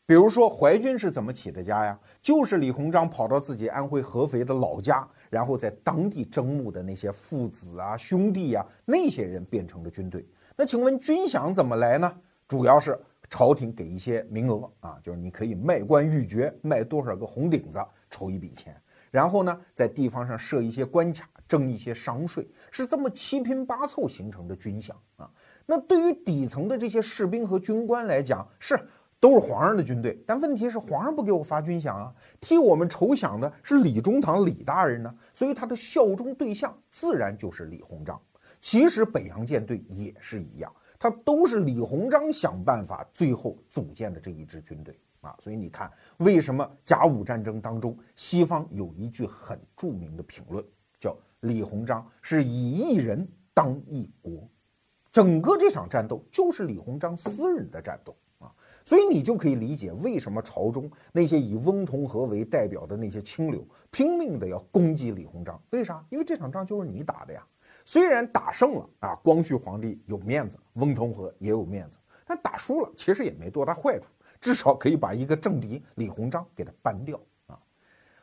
[0.04, 1.98] 比如说淮军是怎么起的家呀？
[2.20, 10.26] 就是李鸿章跑到自己安徽合肥的老家，然后在当地征募的那些父子啊、兄弟呀，那些人变成了军队。
[10.56, 12.20] 那请问军饷怎么来呢？
[12.48, 12.98] 主要是
[13.30, 17.78] 朝廷给一些名额啊，就是你可以卖官鬻爵，卖多少个红顶子，
[18.11, 18.81] 筹一笔钱。
[19.11, 25.31] 然后呢，在地方上设一些关卡，征一些商税，是这么七拼八凑形成的军饷啊。
[25.64, 28.79] 那对于底层的这些士兵和军官来讲，是
[29.18, 38.21] 都是皇上的军队，但问题是皇上不给我发军饷啊，替我们筹饷的是李中堂李大人呢，所以他的效忠对象自然就是李鸿章。
[38.61, 40.73] 其实北洋舰队也是一样。
[41.01, 50.64] 他都是李鸿章想办法最后组建的这一支军队啊，所以你看，为什么甲午战争当中西方有一句很著名的评论，
[51.00, 54.48] 叫李鸿章是以一人当一国，
[55.11, 58.52] 整个这场战斗就是李鸿章私人的战斗啊，
[58.85, 66.04] 所以你就可以理解为什么朝中那些以翁同龢为代表的那些清流拼命的要攻击李鸿章，为啥？
[66.11, 67.44] 因为这场仗就是你打的呀。
[67.85, 74.09] 虽然打胜了啊，光绪皇帝有面子，翁同龢也有面子，但打输了其实也没多大坏处，
[74.40, 77.59] 至少可以把一个政敌李鸿章给他扳掉啊。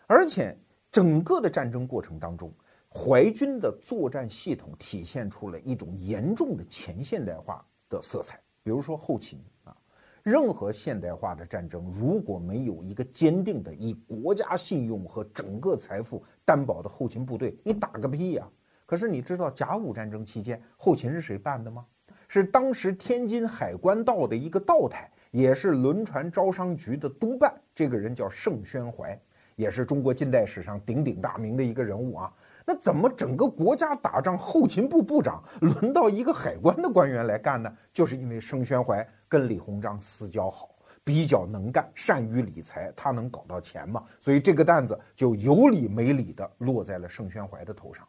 [0.07, 0.57] 而且
[0.91, 2.51] 整个的战争过程当中，
[2.89, 8.39] 淮军的作战系统体现出了一种严重的前现代化的色彩。
[8.63, 9.75] 比如说后勤啊，
[10.23, 18.47] 任何现代化的战争如果没有一个坚定的以国家信用和整个财富担保的后勤部队，你打个屁呀！
[18.87, 21.85] 可是你知道甲午战争期间后勤是谁办的吗？
[22.27, 27.53] 是当时天津海关道的一个道台，也是轮船招商局的督办。
[27.75, 29.19] 这个人叫盛宣怀，
[29.57, 32.31] 也是中国近代史上鼎鼎大名的一个人物啊。
[32.65, 37.69] 那怎么整个国家打仗，后勤部部长轮到一个海关的官员来干呢？
[37.91, 40.69] 就是因为盛宣怀跟李鸿章私交好，
[41.03, 48.07] 比较能干，善于理财，他能搞到钱嘛，所以这个担子就有理没理的落在了盛宣怀的头上。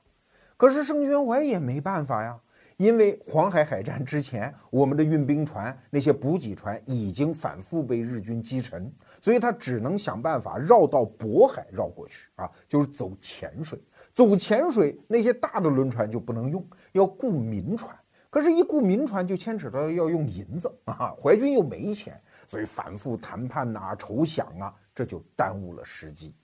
[0.56, 2.38] 可是盛宣怀也没办法呀，
[2.76, 13.80] 因为黄海海战之前，我们的运兵船那些补给船已经反复被日军击沉，所以他只能想办法绕到渤海绕过去啊，就是走浅水。
[14.14, 17.94] 走浅水，那些大的轮船就不能用，要雇民船。
[18.28, 26.34] 可是，一雇民船就牵扯到要用银子啊，淮军又没钱，所以反复谈判呐、筹饷啊，这就耽误了时机。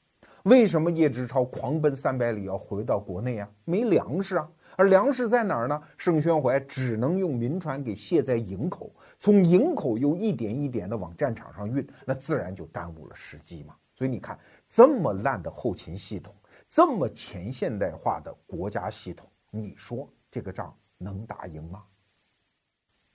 [0.44, 3.48] 为什么叶志超狂奔三百里要回到国内啊？
[3.64, 4.48] 没粮食啊！
[4.76, 5.82] 而粮食在哪儿呢？
[5.96, 13.74] 盛宣怀只能用民船给卸在营口，从营口又一点一点的往战场上运，那自然就耽误了时机嘛。
[13.94, 16.34] 所以你看，这么烂的后勤系统，
[16.70, 21.82] 这么前现代化的国家系统，你说这个仗能打赢吗？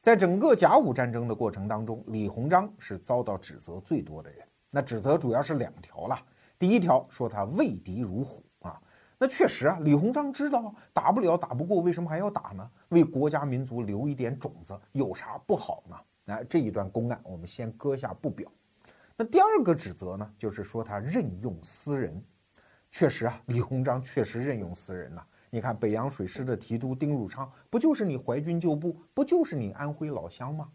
[0.01, 4.47] 在整个甲午战争的过程当中，李鸿章是遭到指责最多的人。
[4.70, 6.18] 那指责主要是两条了。
[6.60, 8.43] 第一条说他畏敌如虎，
[9.20, 12.70] 那确实啊，李鸿章知道打不了、打不过，为什么还要打呢？
[12.89, 15.95] 为国家民族留一点种子，有啥不好呢？
[16.24, 18.51] 那这一段公案我们先搁下不表。
[19.15, 22.24] 那第二个指责呢，就是说他任用私人。
[22.91, 25.22] 确实啊，李鸿章确实任用私人呐。
[25.49, 30.70] 你看北洋水师的提督丁汝昌，不就是你淮军旧部，不就是你安徽老乡吗？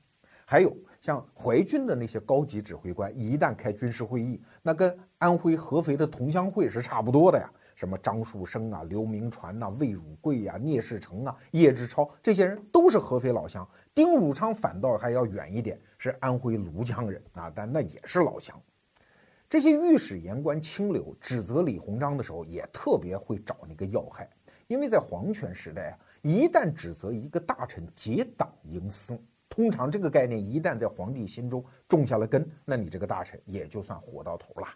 [0.44, 7.50] 还有像淮军的那些高级指挥官，一旦开军事会议，那跟安徽合肥的同乡会是差不多的呀。
[7.74, 18.60] 什么张树声啊、刘铭传呐、魏汝贵呀、聂士成啊、叶志超这些人都是合肥老乡，丁汝昌反倒还要远一点，是安徽庐江人啊，但那也是老乡。
[19.48, 24.28] 这些御史言官清流指责李鸿章的时候，也特别会找那个要害，
[24.66, 29.18] 因为在皇权时代啊，一旦指责一个大臣结党营私。
[29.50, 34.66] 通常这个概念一旦在皇帝心中种下了根，那你这个大臣也就算活到头了。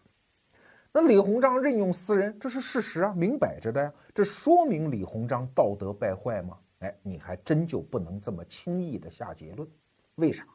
[0.99, 3.93] 那李鸿章任用私人，这是事实啊，明摆着的呀。
[4.15, 6.57] 这说明李鸿章道德败坏吗？
[6.79, 9.69] 哎，你还真就不能这么轻易的下结论。
[10.15, 10.47] 为啥？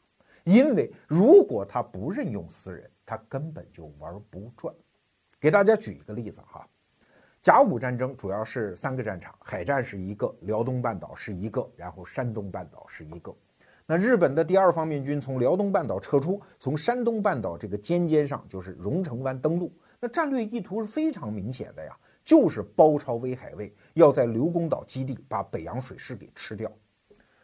[0.43, 4.73] 因为如果他不任用私人，他根本就玩不转。
[5.39, 6.67] 给大家举一个例子哈，
[7.39, 13.31] 甲午战争主要是三个战场，海战是一个，辽东半岛是一个，然后山东半岛是一个。
[13.85, 19.71] 那日本的第二方面军从辽东半岛撤出，从山东半岛这个尖尖上，就是荣成湾登陆。
[20.03, 21.95] 那战略意图是非常明显的呀，
[22.25, 26.71] 就是包抄威海卫，要在刘公岛基地把北洋水师给吃掉。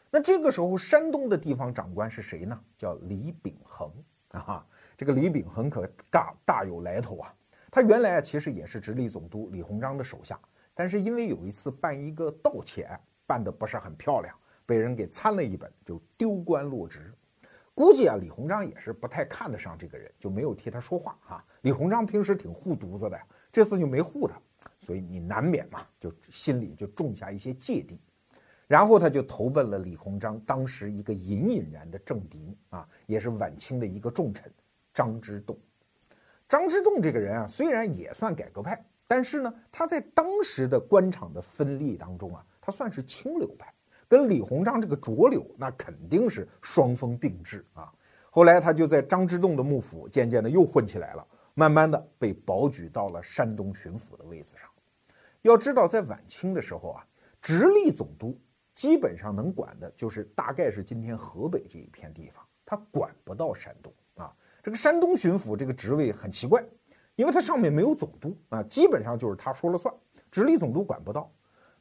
[0.10, 2.60] 那这个时候，山东的地方长官是谁呢？
[2.76, 3.92] 叫李秉衡
[4.30, 4.66] 啊。
[4.98, 7.32] 这个李秉衡可大大有来头啊。
[7.70, 10.40] 他原来啊其实也是直隶总督李鸿章的手下，
[10.74, 12.90] 但是因为有一次办一个盗窃，
[13.28, 14.36] 办得不是很漂亮。
[14.66, 17.14] 被人给参了一本，就丢官落职。
[17.78, 21.46] 估计啊，李鸿章也是不太看得上这个人，就没有替他说话啊。
[21.62, 23.16] 李鸿章平时挺护犊子的，
[23.52, 24.36] 这次就没护他，
[24.82, 28.02] 所以你难免嘛，就心里就种下一些芥蒂。
[28.66, 34.52] 然后他就投奔了李鸿章当时一个隐隐然的政敌啊，也是晚清的一个重臣
[34.92, 35.56] 张之洞。
[36.50, 43.72] 张之洞这个人啊，虽然也算改革派，但是呢，他在当时的官场的分立当中啊，他算是清流派。
[44.10, 47.92] 跟李鸿章这个浊流，那肯定是双峰并峙啊。
[48.30, 54.70] 后来他就在张之洞的幕府，渐渐的又混起来了，慢慢的被保举到了山东巡抚的位子上。
[55.42, 57.06] 要知道，在晚清的时候啊，
[57.42, 58.40] 直隶总督
[58.74, 64.34] 基本上能管的就是大概是今天河北这一片地方，他管不到山东啊。
[64.62, 66.64] 这个山东巡抚这个职位很奇怪，
[67.16, 69.94] 因为他上面没有总督啊，基本上就是他说了算，
[70.30, 71.32] 直隶总督管不到。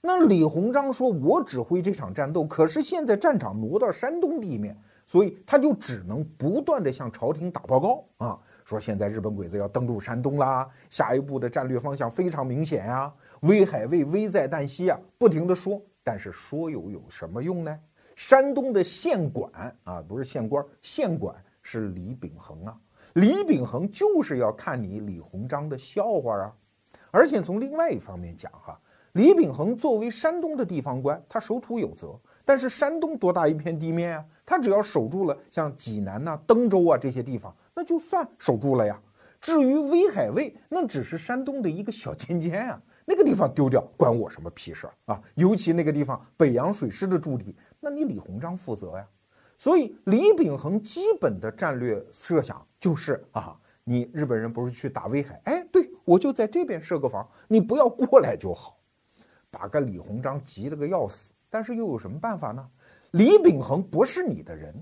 [0.03, 15.83] 那李鸿章说：“我指挥这场战斗，可是现在战场挪到山东地面，所以他就只能不断的向朝廷打报告啊，说现在日本鬼子要登陆山东啦，下一步的战略方向非常明显呀，威海卫危在旦夕啊，不停的说。
[16.05, 17.77] 但是说有有什么用呢？
[18.15, 22.79] 山东的县管啊，不是县官，县管是李秉衡啊，
[23.15, 26.55] 李秉衡就是要看你李鸿章的笑话啊，
[27.11, 28.79] 而且从另外一方面讲哈。”
[29.17, 32.15] 李秉衡作为山东的地方官，他守土有责。
[32.45, 34.25] 但是山东多大一片地面啊？
[34.45, 39.01] 他只要守住了像济南呐、登州啊这些地方，那就算守住了呀。
[39.41, 45.19] 至于威海卫，那只是山东的一个小尖尖啊，那个地方丢掉关我什么屁事儿啊？
[45.35, 49.09] 尤其那个地方北洋水师的驻地，那你李鸿章负责呀。
[49.57, 55.41] 所以李秉衡基本的战略设想就是啊，你日本人不是去打威海？
[55.45, 58.76] 哎，对我就在这边设个防，你不要过来就好。
[59.59, 62.69] 把个李鸿章急了个要死，但是又有什么办法呢？
[63.13, 64.75] 李秉衡不是你的人。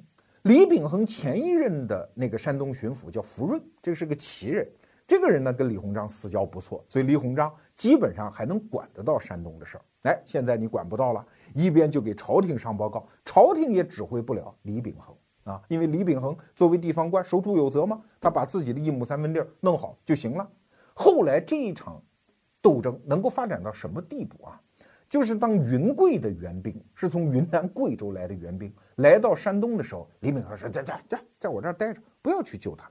[0.42, 4.68] 李秉衡前一任的那个山东巡抚叫福润，这是个奇人。
[5.06, 9.84] 这个人呢跟李鸿章私交不错，所以李鸿章基本上还能管得到山东的事儿。
[10.02, 15.14] 哎，现在你管不到了，一边就给朝廷上报告，朝廷也指挥不了李秉衡
[15.44, 20.50] 啊，因为李秉衡作为地方官，守土有责嘛，他把自己的一亩三分地儿弄好就行了。
[20.94, 22.02] 后来这一场
[22.60, 24.60] 斗争能够发展到什么地步啊？
[25.14, 32.90] 就是当云贵的援兵是从云南贵州来的援兵来到山东的时候，李秉衡说：“在在在，在我这儿待着，不要去救他。”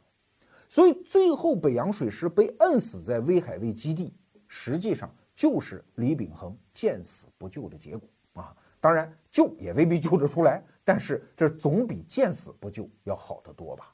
[0.69, 4.15] 所以最后北洋水师被摁死在威海卫基地，
[4.47, 8.07] 实际上就是李秉衡见死不救的结果
[8.41, 8.55] 啊！
[8.79, 13.93] 当然救也未必救得出来，但是这总比见死不救要好得多吧。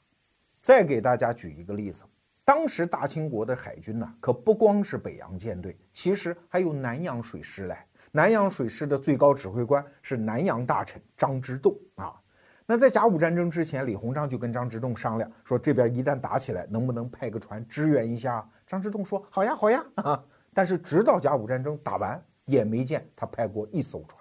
[0.62, 2.04] 再给大家举一个例子，
[2.44, 7.76] 当时大清国的海军呢，可不光是北洋舰队，其实还有南洋水师嘞。
[8.12, 12.14] 南洋水师的最高指挥官是南洋大臣张之洞啊。
[12.66, 18.48] 那在甲午战争之前，李鸿章就跟张之洞商量说，这边一旦打起来，能不能派个船支援一下？
[18.66, 20.24] 张之洞说好呀，好呀啊！
[20.54, 24.20] 但是直到甲午战争打完，也没见他派过一艘船。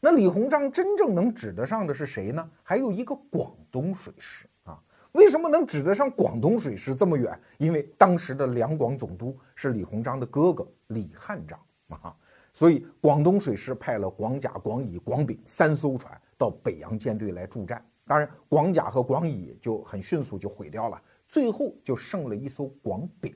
[0.00, 2.50] 那李鸿章真正能指得上的是谁呢？
[2.62, 4.78] 还有一个广东水师啊。
[5.12, 7.38] 为什么能指得上广东水师这么远？
[7.58, 11.58] 因为当时的两广总督是李鸿章的哥哥李汉章
[11.88, 12.14] 啊。
[12.56, 16.18] 所以广东水师派了广甲、广乙、广丙三艘船。
[16.38, 23.34] 到北洋舰队来助战，当然广甲和广乙就很迅速就毁掉了，最后就剩了一艘广丙。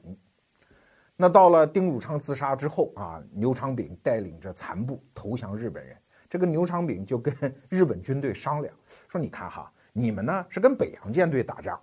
[1.17, 5.97] 那到了丁汝昌自杀之后啊，牛长炳带领着残部投降日本人。
[6.29, 7.35] 这个牛长炳就跟
[7.71, 8.75] 日本军队商量
[9.09, 11.81] 说：“你看哈，你们呢是跟北洋舰队打仗，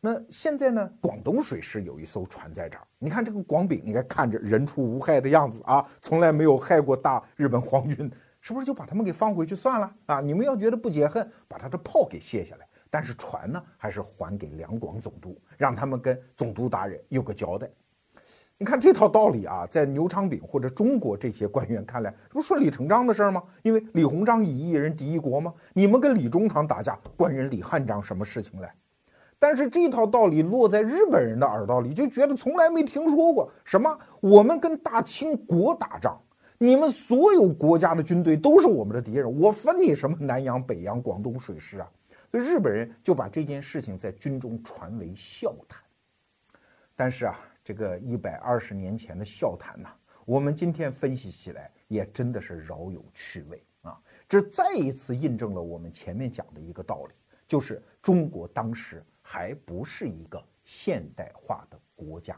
[0.00, 8.10] 那现在呢广东水师有一艘船在这儿，你看这个广丙，你看看着人畜无害的样子啊，从来没有害过大日本皇军。”
[8.42, 10.18] 是不是就把他们给放回去算了啊？
[10.18, 17.68] 你们要觉得不解恨，把他的炮给卸下来，但是船呢，还是还给两广总督，让他们跟总督大人有个交代。
[18.56, 23.42] 你看这套道理啊，在牛昌炳或者中国这些官员看来，这不顺理成章的事儿吗？
[23.62, 25.52] 因为李鸿章以一人敌一国吗？
[25.74, 28.70] 你们跟李中堂打架，关人李汉章什么事情嘞？
[29.40, 36.20] 但是这套道理落在日本人的耳朵里，就觉得从来没听说过什么我们跟大清国打仗。
[36.58, 41.90] 你们所有国家的军队都是我们的敌人，我分你什么南洋、北洋、广东水师啊？
[42.30, 45.82] 所以日本人就把这件事情在军中传为笑谈。
[46.94, 49.88] 但是啊，这个一百二十年前的笑谈呐，
[50.26, 53.98] 我们今天分析起来也真的是饶有趣味啊！
[54.28, 57.14] 这再一次印证了我们前面讲的一个道理，
[57.48, 62.36] 就是中国当时还不是一个现代化的国家。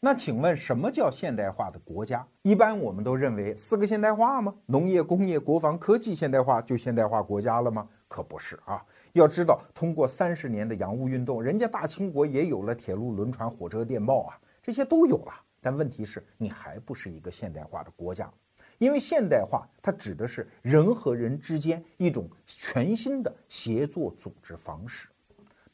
[0.00, 2.26] 那请问什么叫现代化的国家？
[2.40, 4.54] 一般我们都认为四个现代化吗？
[4.64, 7.86] 农业、工业、国防、科技现代化就现代化国家了吗？
[8.08, 8.82] 可不是啊！
[9.12, 15.34] 要知道，通过三十年的洋务运动，人家大清国也有了铁路、轮船、火车、电报啊，这些都有了。
[15.60, 18.32] 但问题是，你还不是一个现代化的国家，
[18.78, 25.10] 因为现代化它指的是人和人之间一种全新的协作组织方式。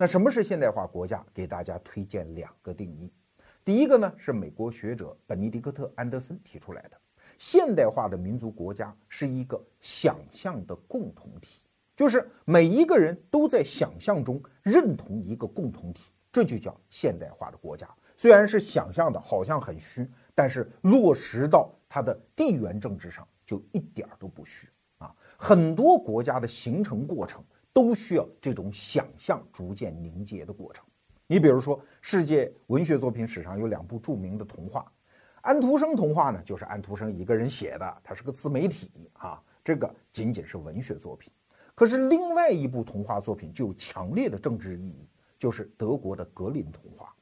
[0.00, 1.26] 那什么是现代化国家？
[1.34, 3.12] 给大家推荐两个定义。
[3.64, 6.96] 第一个呢是美国学者本尼迪克特·安德森提出来的，
[7.36, 11.64] 现代化的民族国家是一个想象的共同体，
[11.96, 17.92] 就是每一个人都在想象中认同一个共同体，这就叫现代化的国家。
[18.16, 24.68] 虽然是想象的，好像很虚，但是落实到它的地缘政治上就一点都不虚
[24.98, 25.12] 啊。
[25.36, 27.42] 很多国家的形成过程
[27.72, 30.84] 都需要这种想象逐渐凝结的过程。
[31.26, 34.80] 你比如说，世界文学作品史上有两部著名的童话，
[35.42, 41.30] 《安徒生童话》呢，就是安徒生一个人写的，他是个自媒体啊，这个仅仅是文学作品。
[41.74, 45.06] 可是另外一部童话作品就有强烈的政治意义，
[45.38, 47.14] 就是德国的格林童话。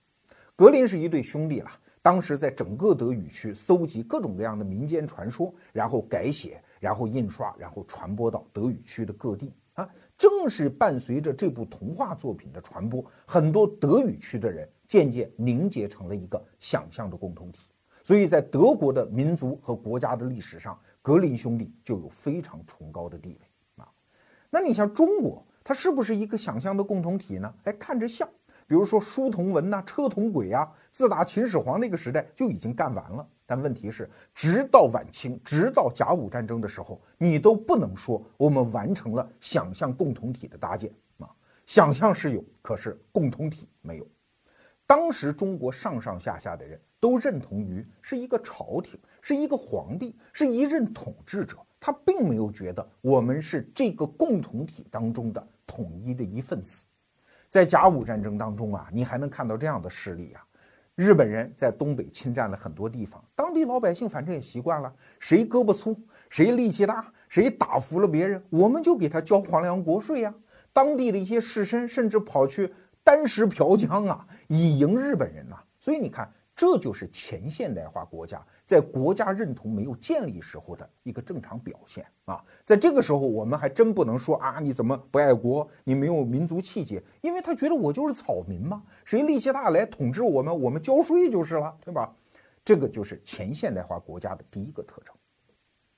[0.55, 1.71] 格林是一对兄弟了，
[2.01, 9.53] 当时在整个德语区搜集各种各样的民间传说，然后改写，然后印刷，然后传播到德语区的各地。
[9.75, 9.87] 啊，
[10.19, 17.71] 正是伴随着这部童话作品的传播，很多德语区的人渐渐凝结成了一个想象的共同体。
[18.03, 23.89] 所以在德国的民族和国家的历史上，格林兄弟就有非常崇高的地位啊。
[24.49, 27.55] 那你像中国，它是不是一个想象的共同体呢？
[27.65, 28.29] 哎，看着像。
[28.67, 33.27] 比如说书同文呐，车同轨呀，自打秦始皇那个时代就已经干完了。
[33.47, 41.31] 但问题是，直到晚清，直到甲午战争的时候，你都不能说我们完成了想象共同体的搭建啊。
[41.65, 44.07] 想象是有，可是共同体没有。
[44.85, 56.85] 当时中国上上下下的人都认同于是一个朝廷，是一个皇帝，是一任统治者，他并没有觉得我们是这个共同体当中的统一的一份子。
[57.51, 60.43] 在甲午战争当中啊，你还能看到这样的事例啊。
[60.95, 65.99] 日本人在东北侵占了很多地方，当地老百姓反正也习惯了，谁胳膊粗，
[66.31, 70.35] 谁力气大，谁打服了别人，我们就给他交皇粮国税呀。
[70.73, 72.73] 当地的一些士绅甚至跑去
[73.05, 75.57] 单食嫖娼啊，以迎日本人呐。
[75.79, 76.31] 所以你看。
[76.57, 82.43] 这就是前现代化国家在国家认同没有建立时候的一个正常表现啊！
[82.65, 85.69] 在这个时候，我们还真不能说啊，你怎么不爱国？
[85.85, 92.11] 你没有民族气节，因为他觉得我就是草民嘛，谁力气大来统治我们，我们交税就是了，对吧？
[92.65, 95.15] 这个就是前现代化国家的第一个特征。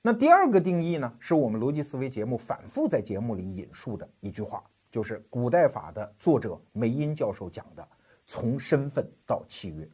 [0.01, 7.87] 那第二个定义呢，是我们逻辑思维节目反复在节目里引述的一句话，就是古代法的作者梅因教授讲的
[8.27, 9.89] “从身份到契约”，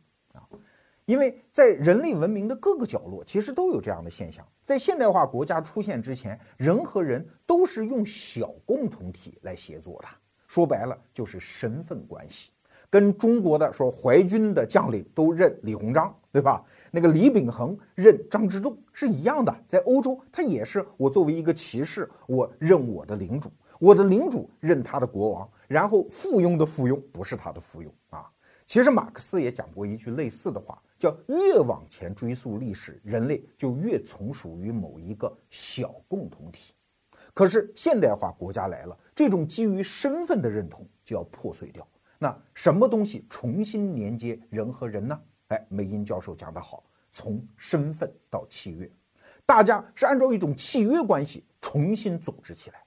[1.05, 4.45] 因为在人类文明的各个角落，其实都有这样的现象。
[4.65, 10.07] 在现代化国家出现之前，人和人都是用小共同体来协作的，
[10.47, 12.51] 说白了就是身份关系。
[12.89, 16.63] 跟中国的说淮军的将领都认李鸿章，对吧？
[16.91, 19.55] 那个李秉衡认张之洞是一样的。
[19.67, 28.29] 在欧洲，他也是我作为一个骑士，我认我的领主，我的领主认他的国王，然后附庸的附庸不是他的附庸啊。
[28.65, 36.73] 其实马克思也讲过一句类似的话，叫越往前追溯历史，人类就越从属于某一个小共同体。
[37.31, 41.87] 可是现代化国家来了，这种基于身份的认同就要破碎掉。
[42.17, 45.21] 那什么东西重新连接人和人呢？
[45.49, 48.91] 哎，梅因教授讲得好，从身份到契约，
[49.45, 52.84] 大家是按照一种契约关系重新组织起来。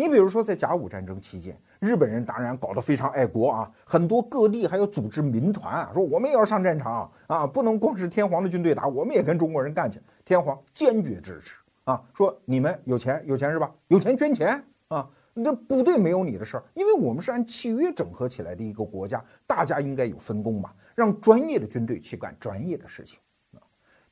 [0.00, 10.00] 你比如说，在甲午战争期间，日本人当然搞得非常爱国啊，很多各地还要组织民团啊，说我们也要上战场啊，不能光是天皇的军队打，我们也跟中国人干去。
[10.24, 13.70] 天皇坚决支持啊，说你们有钱有钱是吧？
[13.88, 15.06] 有钱捐钱啊。
[15.34, 23.18] 那部队没有你的事儿，因为我们是按契约整合起来的一个国家，大家应该有分工嘛，让专业的军队去干专业的事情
[23.52, 23.60] 啊。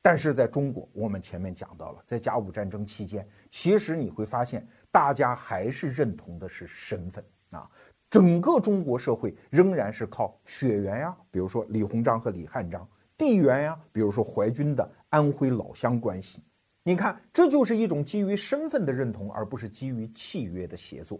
[0.01, 7.69] 但是在中国，我们前面讲到了，在甲午战争期间，其实你会发现，大家还是认同的是身份啊，
[8.09, 12.81] 整个中国社会仍然是靠血缘呀，比如说李鸿章和李汉章；
[13.17, 16.41] 地缘呀，比如说淮军的安徽老乡关系。
[16.83, 21.19] 你看，这就是一种基于身份的认同，而不是基于契约的协作。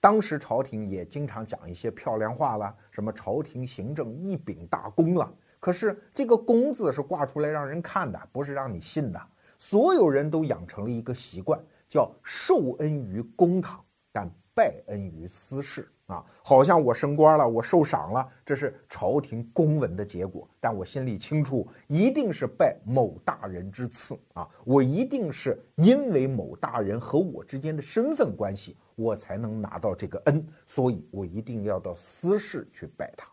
[0.00, 5.32] 当时朝廷也经常讲一些漂亮话了，什么朝廷行政一秉大功了。
[5.60, 9.20] 可是这个“功”字是挂出来让人看的，不是让你信的。
[9.58, 11.58] 所有人都养成了一个习惯，
[11.94, 15.88] 叫受恩于公堂，但拜恩于私事。
[16.06, 20.46] 啊，好像我升官了，我受赏了，这是朝廷公文的结果。
[20.60, 24.46] 但我心里清楚，一定是拜某大人之赐啊！
[24.66, 33.32] 我一定是因为某大人和我之间的身份关系，我才能拿到这个恩，所以我一定要到私事去拜他。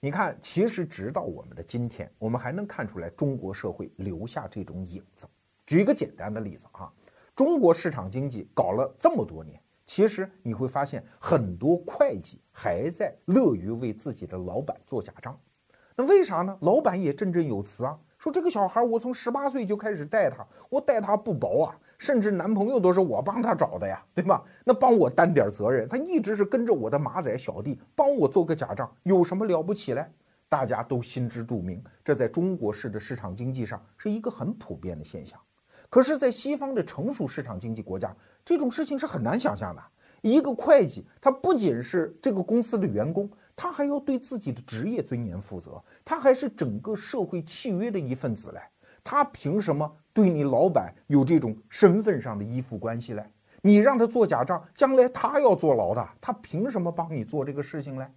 [0.00, 5.28] 你看，其实直到我们的今天，我们还能看出来中国社会留下这种影子。
[5.64, 6.92] 举一个简单的例子啊，
[7.36, 9.60] 中国市场经济搞了这么多年。
[9.84, 15.38] 其实你会发现，很多会计还在乐于为自己的老板做假账。
[15.94, 16.56] 那为啥呢？
[16.62, 24.42] 老板也振振有词啊，说这个小孩我从十八岁就开始带他，我带他不薄啊，甚至男朋友都是我帮他找的呀，对吧？
[24.64, 30.04] 那帮我担点责任，他一直是跟着我的马仔小弟，帮我做个假账，有什么了不起嘞？
[30.48, 35.38] 大家都心知肚明，这在中国式的市场经济上是一个很普遍的现象。
[35.88, 38.14] 可是，在西方的成熟市场经济国家，
[38.44, 39.82] 这种事情是很难想象的。
[40.22, 48.60] 一个会计，他不仅是这个公司的员工，他还要对自己的职业尊严负责，他还是整个社会契约的一份子嘞。
[49.04, 53.24] 他凭什么对你老板有这种身份上的依附关系嘞？
[53.62, 58.08] 你让他做假账，将来他要坐牢的，他凭什么帮你做这个事情嘞？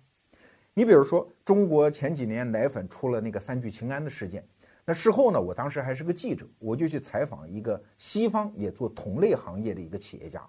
[0.74, 4.44] 你比如说，中国前几年奶粉出了那个三聚氰胺的事件。
[4.86, 5.40] 那事后呢？
[5.40, 10.42] 我当时还是个记者，我就去采访一个西方也做同类行业的一个企业家，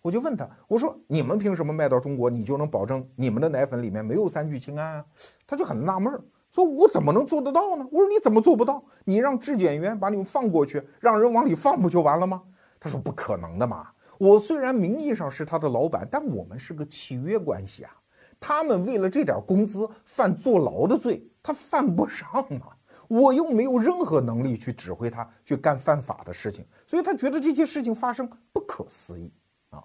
[0.00, 5.04] 我就问他，我说你们凭什么卖到中国，你就能保证你们的奶粉里面没有三聚氰胺啊？
[5.46, 6.20] 他就很纳闷儿，
[6.50, 7.86] 说我怎么能做得到呢？
[7.92, 8.82] 我说你怎么做不到？
[9.04, 12.42] 你让质检员把你们放过去，让人往里放不就完了吗？
[12.80, 17.92] 他说不可能的嘛，我虽然名义上是他的老板，但我们是个契约关系啊。
[18.40, 22.74] 他们为了这点工资犯坐牢的罪，他犯不上啊。
[23.12, 29.30] 我又没有任何能力去指挥他去干犯法的事情，所以他觉得这些事情发生不可思议
[29.68, 29.84] 啊。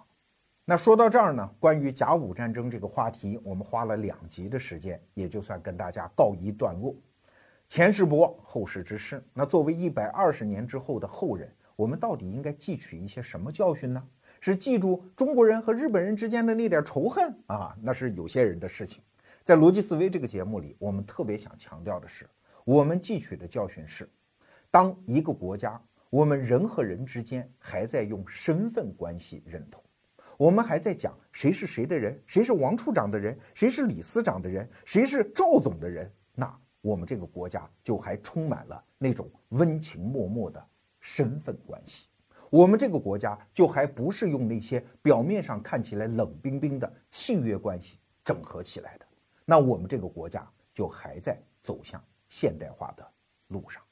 [0.64, 6.96] 那说到这儿呢，关于甲午战争这个话题，我们花了两集的时间，也就算跟大家告一段落。
[7.68, 9.22] 前世不忘，后世之师。
[9.34, 14.02] 那作为一百二十年之后的后人，我们到底应该汲取一些什么教训呢？
[14.40, 17.76] 是记住中国人和日本人之间的那点仇恨啊？
[17.82, 19.04] 那是有些人的事情。
[19.44, 22.26] 在逻辑思维这个节目里，我们特别想强调的是。
[22.68, 24.10] 我们汲取的教训是，
[24.70, 29.82] 当一个国家，我们人和人之间还在用身份关系认同，
[30.36, 40.68] 我们还在讲谁是谁的人，谁是王处长的人，谁是李司长的人，谁是赵总的人，那我们这个国家就还充满了那种温情脉脉的
[41.00, 42.10] 身份关系，
[42.50, 49.06] 我们这个国家就还不是用那些表面上看起来冷冰冰的契约关系整合起来的，
[49.46, 52.04] 那我们这个国家就还在走向。
[52.30, 53.14] 现代化的
[53.48, 53.87] 路上。